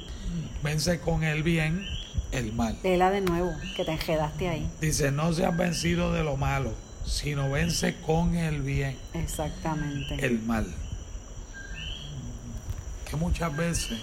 Vence 0.62 1.00
con 1.00 1.22
el 1.22 1.42
bien 1.42 1.86
el 2.32 2.52
mal. 2.52 2.78
Léela 2.82 3.10
de 3.10 3.20
nuevo, 3.20 3.52
que 3.76 3.84
te 3.84 3.92
enredaste 3.92 4.48
ahí. 4.48 4.68
Dice, 4.80 5.12
no 5.12 5.32
seas 5.32 5.56
vencido 5.56 6.12
de 6.12 6.24
lo 6.24 6.36
malo, 6.36 6.72
sino 7.04 7.50
vence 7.50 7.94
con 8.00 8.34
el 8.34 8.62
bien 8.62 8.96
Exactamente. 9.12 10.24
el 10.24 10.40
mal. 10.40 10.66
Que 13.08 13.16
muchas 13.16 13.54
veces 13.56 13.98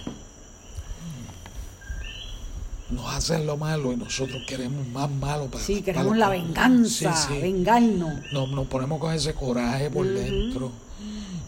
nos 2.92 3.06
hacen 3.14 3.46
lo 3.46 3.56
malo 3.56 3.92
y 3.92 3.96
nosotros 3.96 4.42
queremos 4.46 4.86
más 4.88 5.10
malo 5.10 5.46
para 5.46 5.64
Sí, 5.64 5.74
para 5.74 5.84
queremos 5.84 6.16
lo 6.16 6.26
la 6.26 6.30
que- 6.32 6.38
venganza, 6.42 7.16
Sí, 7.16 7.34
sí. 7.34 7.40
vengarnos. 7.40 8.12
Nos, 8.32 8.48
nos 8.50 8.66
ponemos 8.66 8.98
con 9.00 9.12
ese 9.12 9.34
coraje 9.34 9.90
por 9.90 10.06
dentro, 10.06 10.70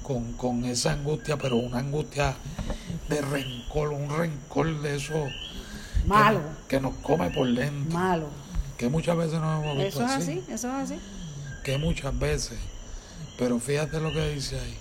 con, 0.03 0.33
con 0.35 0.65
esa 0.65 0.93
angustia, 0.93 1.37
pero 1.39 1.57
una 1.57 1.79
angustia 1.79 2.35
de 3.09 3.21
rencor, 3.21 3.91
un 3.91 4.09
rencor 4.11 4.81
de 4.83 4.97
eso 4.97 5.15
Malo, 6.07 6.41
que, 6.69 6.81
nos 6.81 6.95
come 6.97 7.31
por 7.31 7.53
dentro. 7.53 7.99
malo. 7.99 8.27
Que 8.77 8.89
muchas 8.89 9.17
veces 9.17 9.41
nos 9.41 9.63
hemos 9.63 9.77
visto 9.77 10.03
Eso 10.03 10.05
es 10.05 10.11
así, 10.11 10.43
eso 10.51 10.69
es 10.69 10.75
así. 10.93 10.95
Que 11.63 11.79
muchas 11.79 12.19
veces. 12.19 12.59
Pero 13.39 13.59
fíjate 13.59 14.01
lo 14.01 14.13
que 14.13 14.35
dice 14.35 14.59
ahí. 14.59 14.77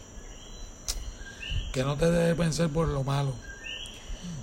Que 1.72 1.84
no 1.84 1.96
te 1.98 2.10
dejes 2.12 2.38
vencer 2.38 2.70
por 2.70 2.88
lo 2.88 3.04
malo, 3.04 3.34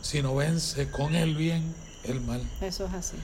sino 0.03 0.35
vence 0.35 0.91
con 0.91 1.15
el 1.15 1.35
bien 1.37 1.75
el 2.05 2.21
mal. 2.21 2.43
Eso 2.61 2.87
es 2.87 2.93
así. 2.95 3.17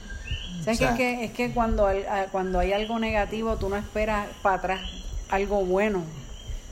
¿Sabes 0.64 0.76
O 0.80 0.84
sea- 0.84 0.96
que, 0.96 1.12
es 1.12 1.18
que, 1.18 1.24
es 1.26 1.32
que 1.32 1.54
cuando, 1.54 1.86
hay, 1.86 2.04
cuando 2.32 2.58
hay 2.58 2.72
algo 2.72 2.98
negativo, 2.98 3.56
tú 3.56 3.68
no 3.68 3.76
esperas 3.76 4.26
para 4.42 4.56
atrás 4.56 4.80
algo 5.28 5.64
bueno. 5.64 6.04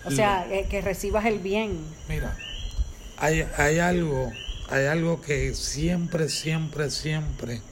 O 0.07 0.11
sea, 0.11 0.47
eh, 0.51 0.67
que 0.69 0.81
recibas 0.83 1.25
el 1.25 1.39
bien. 1.39 1.79
Mira, 2.09 2.37
hay, 3.17 3.47
hay 3.57 3.79
algo, 3.79 4.31
hay 4.69 4.85
algo 4.87 5.21
que 5.23 5.55
siempre, 5.55 6.29
siempre, 6.29 6.91
siempre 6.91 7.63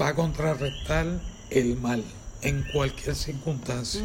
va 0.00 0.08
a 0.08 0.14
contrarrestar 0.14 1.06
el 1.50 1.76
mal 1.76 2.04
en 2.42 2.62
cualquier 2.72 3.16
circunstancia. 3.16 4.02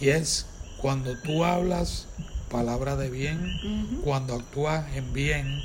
Y 0.00 0.08
es 0.08 0.46
cuando 0.78 1.16
tú 1.18 1.44
hablas 1.44 2.06
palabra 2.50 2.96
de 2.96 3.10
bien, 3.10 4.00
cuando 4.04 4.34
actúas 4.34 4.84
en 4.94 5.12
bien, 5.12 5.62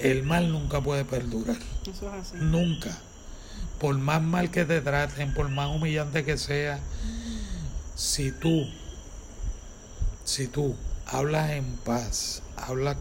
el 0.00 0.22
mal 0.22 0.50
nunca 0.50 0.80
puede 0.80 1.04
perdurar. 1.04 1.56
Eso 1.82 2.08
es 2.14 2.14
así. 2.14 2.36
Nunca. 2.40 2.96
Por 3.80 3.96
más 3.98 4.22
mal 4.22 4.50
que 4.50 4.64
te 4.64 4.80
traten, 4.80 5.34
por 5.34 5.48
más 5.48 5.68
humillante 5.68 6.24
que 6.24 6.36
sea, 6.36 6.80
si 7.94 8.32
tú, 8.32 8.66
si 10.24 10.48
tú 10.48 10.76
hablas 11.06 11.50
en 11.50 11.64
paz, 11.84 12.42
hablas 12.56 12.96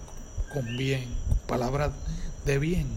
con 0.53 0.77
bien, 0.77 1.05
palabras 1.47 1.91
de 2.45 2.59
bien, 2.59 2.87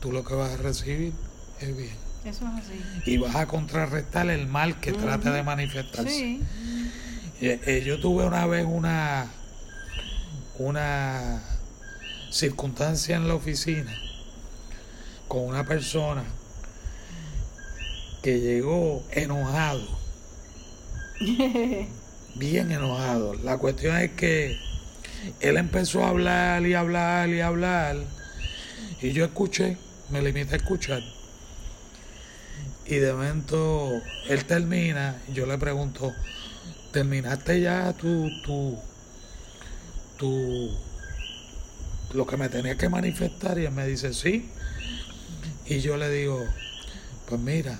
tú 0.00 0.12
lo 0.12 0.24
que 0.24 0.34
vas 0.34 0.52
a 0.52 0.56
recibir 0.58 1.12
es 1.60 1.76
bien. 1.76 1.96
Eso 2.24 2.46
es 2.46 2.64
así. 2.64 3.10
Y 3.10 3.16
vas 3.16 3.34
a 3.34 3.46
contrarrestar 3.46 4.30
el 4.30 4.46
mal 4.46 4.78
que 4.78 4.92
trate 4.92 5.30
de 5.30 5.42
manifestarse. 5.42 6.10
Sí. 6.10 6.42
Eh, 7.40 7.60
eh, 7.66 7.82
yo 7.84 7.98
tuve 8.00 8.24
una 8.24 8.46
vez 8.46 8.64
una 8.68 9.26
una 10.58 11.42
circunstancia 12.32 13.16
en 13.16 13.28
la 13.28 13.34
oficina 13.34 13.94
con 15.28 15.42
una 15.42 15.64
persona 15.64 16.24
que 18.22 18.40
llegó 18.40 19.04
enojado, 19.10 19.86
bien 22.34 22.72
enojado. 22.72 23.34
La 23.34 23.58
cuestión 23.58 23.96
es 23.96 24.12
que 24.12 24.58
él 25.40 25.56
empezó 25.56 26.04
a 26.04 26.08
hablar 26.08 26.66
y 26.66 26.74
hablar 26.74 27.28
y 27.28 27.40
hablar 27.40 27.96
y 29.02 29.12
yo 29.12 29.24
escuché, 29.24 29.76
me 30.10 30.22
limité 30.22 30.54
a 30.54 30.56
escuchar. 30.58 31.02
Y 32.86 32.96
de 32.96 33.12
momento 33.12 34.00
él 34.28 34.44
termina, 34.44 35.20
y 35.28 35.32
yo 35.32 35.46
le 35.46 35.58
pregunto, 35.58 36.12
¿terminaste 36.92 37.60
ya 37.60 37.92
tu, 37.94 38.30
tu, 38.42 38.78
tu, 40.16 40.70
lo 42.14 42.26
que 42.26 42.36
me 42.36 42.48
tenías 42.48 42.76
que 42.76 42.88
manifestar? 42.88 43.58
Y 43.58 43.66
él 43.66 43.72
me 43.72 43.86
dice, 43.86 44.12
sí. 44.12 44.48
Y 45.66 45.80
yo 45.80 45.96
le 45.96 46.10
digo, 46.10 46.38
pues 47.28 47.40
mira, 47.40 47.78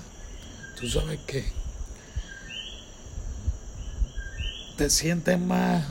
tú 0.79 0.87
sabes 0.89 1.19
qué, 1.27 1.45
te 4.77 4.89
sientes 4.89 5.39
más, 5.39 5.85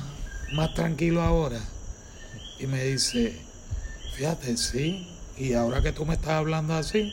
más 0.52 0.74
tranquilo 0.74 1.22
ahora. 1.22 1.61
Y 2.59 2.66
me 2.66 2.83
dice, 2.85 3.38
fíjate, 4.16 4.57
sí, 4.57 5.07
y 5.37 5.55
ahora 5.55 5.83
que 5.83 5.92
tú 5.92 6.07
me 6.07 6.14
estás 6.14 6.31
hablando 6.31 6.74
así, 6.74 7.12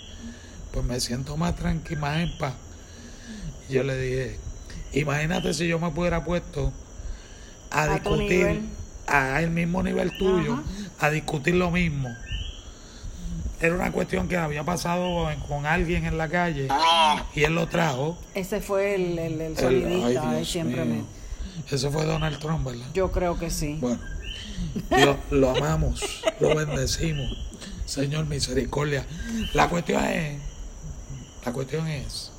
pues 0.71 0.85
me 0.85 0.99
siento 0.99 1.37
más 1.37 1.55
tranquilo, 1.55 2.01
más 2.01 2.19
en 2.19 2.37
paz. 2.37 2.53
Y 3.67 3.73
yo 3.73 3.83
le 3.83 3.99
dije, 3.99 4.39
imagínate 4.93 5.53
si 5.53 5.67
yo 5.67 5.79
me 5.79 5.87
hubiera 5.87 6.23
puesto 6.23 6.73
a, 7.69 7.87
discutir 7.87 8.61
a 9.07 9.41
el 9.41 9.51
mismo 9.51 9.83
nivel 9.83 10.17
tuyo, 10.17 10.53
Ajá. 10.53 10.63
A 10.99 11.09
discutir 11.09 11.55
lo 11.55 11.71
mismo. 11.71 12.09
Era 13.61 13.75
una 13.75 13.91
cuestión 13.91 14.27
que 14.29 14.37
había 14.37 14.63
pasado 14.63 15.29
en- 15.31 15.39
con 15.41 15.65
alguien 15.65 16.05
en 16.05 16.17
la 16.17 16.29
calle 16.29 16.67
y 17.35 17.43
él 17.43 17.55
lo 17.55 17.67
trajo. 17.67 18.17
Ese 18.33 18.61
fue 18.61 18.95
el, 18.95 19.19
el, 19.19 19.33
el 19.33 19.41
El- 19.41 19.57
sonidista. 19.57 20.29
ay, 20.31 20.37
él 20.39 20.45
siempre 20.45 20.85
mío. 20.85 21.03
me. 21.03 21.73
Ese 21.75 21.89
fue 21.89 22.05
Donald 22.05 22.39
Trump, 22.39 22.65
¿verdad? 22.65 22.85
Yo 22.93 23.11
creo 23.11 23.37
que 23.37 23.49
sí. 23.49 23.77
Bueno, 23.81 23.99
lo, 24.89 25.17
lo 25.31 25.49
amamos, 25.55 26.01
lo 26.39 26.55
bendecimos. 26.55 27.37
Señor, 27.85 28.25
misericordia. 28.27 29.05
La 29.53 29.67
cuestión 29.67 30.03
es, 30.05 30.39
la 31.45 31.51
cuestión 31.51 31.87
es 31.87 32.31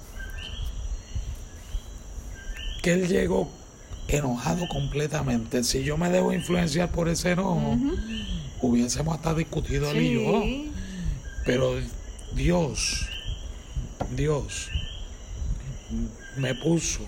que 2.83 2.93
él 2.95 3.09
llegó 3.09 3.51
enojado 4.09 4.67
completamente. 4.69 5.63
Si 5.65 5.83
yo 5.85 5.97
me 5.99 6.09
debo 6.09 6.33
influenciar 6.33 6.91
por 6.91 7.09
ese 7.09 7.33
enojo. 7.33 7.77
Hubiésemos 8.63 9.17
hasta 9.17 9.35
discutido 9.35 9.91
él 9.91 10.03
y 10.03 10.15
yo. 10.15 10.43
Pero 11.45 11.75
Dios, 12.35 13.07
Dios 14.17 14.69
me 16.37 16.55
puso 16.55 17.01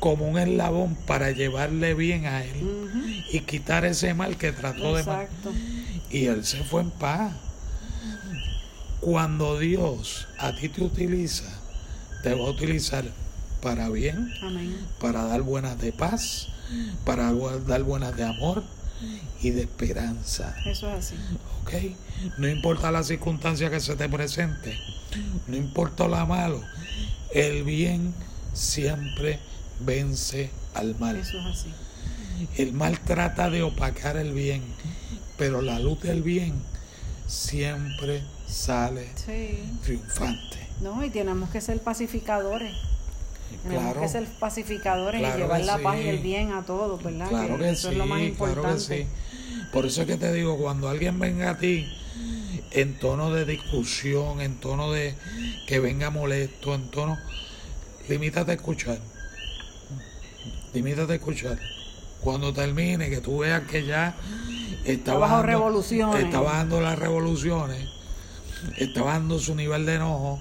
como 0.00 0.28
un 0.28 0.38
eslabón 0.38 0.94
para 1.06 1.30
llevarle 1.32 1.94
bien 1.94 2.26
a 2.26 2.44
él 2.44 3.22
y 3.32 3.40
quitar 3.40 3.84
ese 3.84 4.14
mal 4.14 4.36
que 4.36 4.52
trató 4.52 4.94
de 4.96 5.02
ma- 5.04 5.22
Exacto. 5.22 5.52
y 6.10 6.26
él 6.26 6.44
se 6.44 6.62
fue 6.64 6.82
en 6.82 6.90
paz. 6.90 7.32
Cuando 9.00 9.58
Dios 9.58 10.26
a 10.38 10.54
ti 10.54 10.68
te 10.68 10.82
utiliza, 10.82 11.44
te 12.22 12.34
va 12.34 12.46
a 12.46 12.50
utilizar 12.50 13.04
para 13.62 13.88
bien, 13.90 14.32
Amén. 14.42 14.76
para 15.00 15.24
dar 15.24 15.42
buenas 15.42 15.80
de 15.80 15.92
paz, 15.92 16.48
para 17.04 17.32
dar 17.32 17.82
buenas 17.84 18.16
de 18.16 18.24
amor 18.24 18.64
y 19.42 19.50
de 19.50 19.62
esperanza. 19.62 20.56
Eso 20.66 20.88
es 20.90 21.06
así. 21.06 21.14
¿ok? 21.62 21.72
No 22.38 22.48
importa 22.48 22.90
la 22.90 23.02
circunstancia 23.02 23.70
que 23.70 23.80
se 23.80 23.94
te 23.96 24.08
presente, 24.08 24.78
no 25.46 25.56
importa 25.56 26.08
lo 26.08 26.26
malo, 26.26 26.62
el 27.32 27.62
bien 27.64 28.14
siempre 28.52 29.38
vence 29.80 30.50
al 30.74 30.98
mal. 30.98 31.16
Eso 31.16 31.38
es 31.38 31.46
así. 31.46 31.68
El 32.56 32.72
mal 32.72 32.98
trata 33.00 33.50
de 33.50 33.62
opacar 33.62 34.16
el 34.16 34.32
bien, 34.32 34.62
pero 35.36 35.62
la 35.62 35.78
luz 35.78 36.00
del 36.02 36.22
bien 36.22 36.54
siempre 37.26 38.22
sale 38.46 39.08
Sí. 39.14 39.58
triunfante. 39.84 40.66
No, 40.80 41.04
y 41.04 41.10
tenemos 41.10 41.50
que 41.50 41.60
ser 41.60 41.80
pacificadores. 41.80 42.74
Claro, 43.68 44.00
que 44.00 44.08
ser 44.08 44.24
pacificadores 44.38 45.20
Claro 45.20 45.38
y 45.38 45.42
llevar 45.42 45.64
la 45.64 45.78
paz 45.78 45.98
y 46.02 46.08
el 46.08 46.18
bien 46.18 46.52
a 46.52 46.62
todos, 46.62 47.02
¿verdad? 47.02 47.28
claro 47.28 47.58
que 47.58 47.70
eso 47.70 47.88
sí, 47.88 47.94
es 47.94 47.98
lo 47.98 48.06
más 48.06 48.18
claro 48.18 48.36
que 48.36 48.44
importante. 48.44 48.80
sí. 48.80 49.06
Por 49.72 49.84
eso 49.84 50.02
es 50.02 50.06
que 50.06 50.16
te 50.16 50.32
digo, 50.32 50.56
cuando 50.56 50.88
alguien 50.88 51.18
venga 51.18 51.50
a 51.50 51.58
ti 51.58 51.86
en 52.70 52.98
tono 52.98 53.30
de 53.30 53.44
discusión, 53.44 54.40
en 54.40 54.56
tono 54.56 54.92
de 54.92 55.14
que 55.66 55.80
venga 55.80 56.10
molesto, 56.10 56.74
en 56.74 56.90
tono... 56.90 57.18
Limítate 58.08 58.52
a 58.52 58.54
escuchar. 58.54 58.98
Limítate 60.72 61.12
a 61.12 61.16
escuchar. 61.16 61.58
Cuando 62.22 62.52
termine, 62.52 63.10
que 63.10 63.20
tú 63.20 63.38
veas 63.38 63.62
que 63.68 63.84
ya 63.84 64.16
está, 64.84 65.14
bajo 65.14 65.42
revoluciones. 65.42 66.24
Está 66.24 66.40
bajando 66.40 66.80
las 66.80 66.98
revoluciones, 66.98 67.88
está 68.76 69.02
bajando 69.02 69.38
su 69.38 69.54
nivel 69.54 69.84
de 69.84 69.96
enojo. 69.96 70.40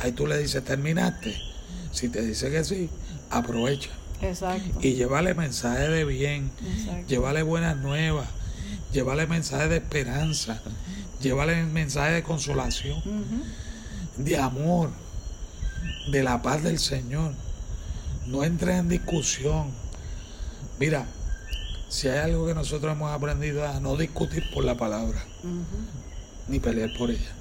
Ahí 0.00 0.12
tú 0.12 0.26
le 0.26 0.36
dices, 0.38 0.64
terminaste. 0.64 1.49
Si 1.92 2.08
te 2.08 2.22
dice 2.22 2.50
que 2.50 2.64
sí, 2.64 2.88
aprovecha. 3.30 3.90
Exacto. 4.22 4.78
Y 4.82 4.94
llévale 4.94 5.34
mensaje 5.34 5.88
de 5.88 6.04
bien, 6.04 6.50
Exacto. 6.76 7.06
llévale 7.08 7.42
buenas 7.42 7.76
nuevas, 7.76 8.28
llévale 8.92 9.26
mensaje 9.26 9.68
de 9.68 9.76
esperanza, 9.78 10.60
llévale 11.20 11.64
mensaje 11.64 12.12
de 12.12 12.22
consolación, 12.22 13.02
de 14.18 14.36
amor, 14.38 14.90
de 16.10 16.22
la 16.22 16.42
paz 16.42 16.62
del 16.62 16.78
Señor. 16.78 17.32
No 18.26 18.44
entres 18.44 18.78
en 18.78 18.88
discusión. 18.88 19.70
Mira, 20.78 21.06
si 21.88 22.08
hay 22.08 22.18
algo 22.18 22.46
que 22.46 22.54
nosotros 22.54 22.92
hemos 22.92 23.10
aprendido 23.10 23.66
a 23.66 23.80
no 23.80 23.96
discutir 23.96 24.44
por 24.52 24.64
la 24.64 24.76
palabra, 24.76 25.24
ni 26.46 26.60
pelear 26.60 26.90
por 26.96 27.10
ella. 27.10 27.32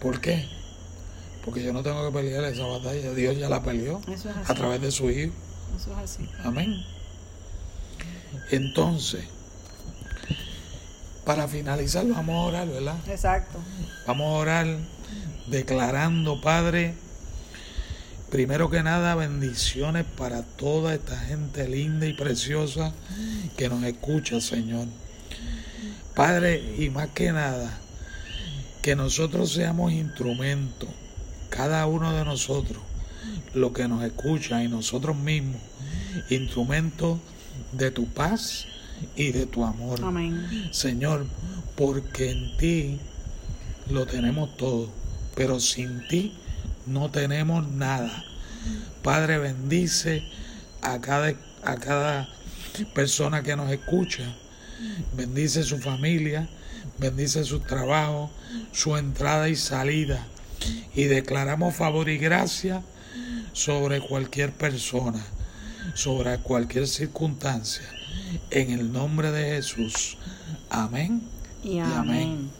¿Por 0.00 0.20
qué? 0.20 0.48
Porque 1.44 1.62
yo 1.62 1.72
no 1.72 1.82
tengo 1.82 2.06
que 2.06 2.16
pelear 2.16 2.44
esa 2.44 2.64
batalla. 2.66 3.12
Dios 3.14 3.36
ya 3.36 3.48
la 3.48 3.62
peleó 3.62 4.00
Eso 4.08 4.30
es 4.30 4.50
a 4.50 4.54
través 4.54 4.80
de 4.80 4.90
su 4.90 5.10
Hijo. 5.10 5.32
Eso 5.76 5.92
es 5.92 5.98
así. 5.98 6.28
Amén. 6.44 6.84
Entonces, 8.50 9.24
para 11.24 11.48
finalizar, 11.48 12.06
vamos 12.06 12.34
a 12.34 12.48
orar, 12.48 12.68
¿verdad? 12.68 12.96
Exacto. 13.08 13.58
Vamos 14.06 14.26
a 14.26 14.38
orar 14.38 14.66
declarando, 15.46 16.40
Padre, 16.40 16.94
primero 18.30 18.70
que 18.70 18.82
nada, 18.82 19.14
bendiciones 19.14 20.04
para 20.04 20.42
toda 20.42 20.94
esta 20.94 21.18
gente 21.18 21.68
linda 21.68 22.06
y 22.06 22.12
preciosa 22.12 22.92
que 23.56 23.68
nos 23.68 23.82
escucha, 23.84 24.40
Señor. 24.40 24.86
Padre, 26.14 26.74
y 26.78 26.90
más 26.90 27.08
que 27.08 27.32
nada, 27.32 27.78
que 28.82 28.96
nosotros 28.96 29.52
seamos 29.52 29.92
instrumentos, 29.92 30.88
cada 31.54 31.86
uno 31.86 32.14
de 32.14 32.24
nosotros, 32.24 32.82
los 33.52 33.72
que 33.72 33.86
nos 33.86 34.02
escuchan 34.02 34.64
y 34.64 34.68
nosotros 34.68 35.16
mismos, 35.16 35.60
instrumentos 36.30 37.18
de 37.72 37.90
tu 37.90 38.06
paz 38.06 38.66
y 39.16 39.32
de 39.32 39.44
tu 39.44 39.64
amor. 39.64 40.00
Amén. 40.02 40.68
Señor, 40.72 41.26
porque 41.76 42.30
en 42.30 42.56
ti 42.56 43.00
lo 43.90 44.06
tenemos 44.06 44.56
todo, 44.56 44.90
pero 45.34 45.60
sin 45.60 46.08
ti 46.08 46.34
no 46.86 47.10
tenemos 47.10 47.68
nada. 47.68 48.24
Padre, 49.02 49.36
bendice 49.38 50.22
a 50.80 51.00
cada, 51.02 51.34
a 51.64 51.76
cada 51.76 52.28
persona 52.94 53.42
que 53.42 53.56
nos 53.56 53.70
escucha, 53.70 54.34
bendice 55.14 55.64
su 55.64 55.78
familia, 55.78 56.48
bendice 56.98 57.44
su 57.44 57.60
trabajo, 57.60 58.30
su 58.72 58.96
entrada 58.96 59.50
y 59.50 59.56
salida, 59.56 60.26
y 60.94 61.04
declaramos 61.04 61.74
favor 61.74 62.08
y 62.08 62.18
gracia 62.18 62.82
sobre 63.52 64.00
cualquier 64.00 64.52
persona, 64.52 65.22
sobre 65.94 66.38
cualquier 66.38 66.86
circunstancia, 66.86 67.84
en 68.50 68.70
el 68.70 68.92
nombre 68.92 69.30
de 69.30 69.56
Jesús. 69.56 70.16
Amén. 70.70 71.22
Y 71.62 71.78
amén. 71.78 71.96
amén. 71.96 72.50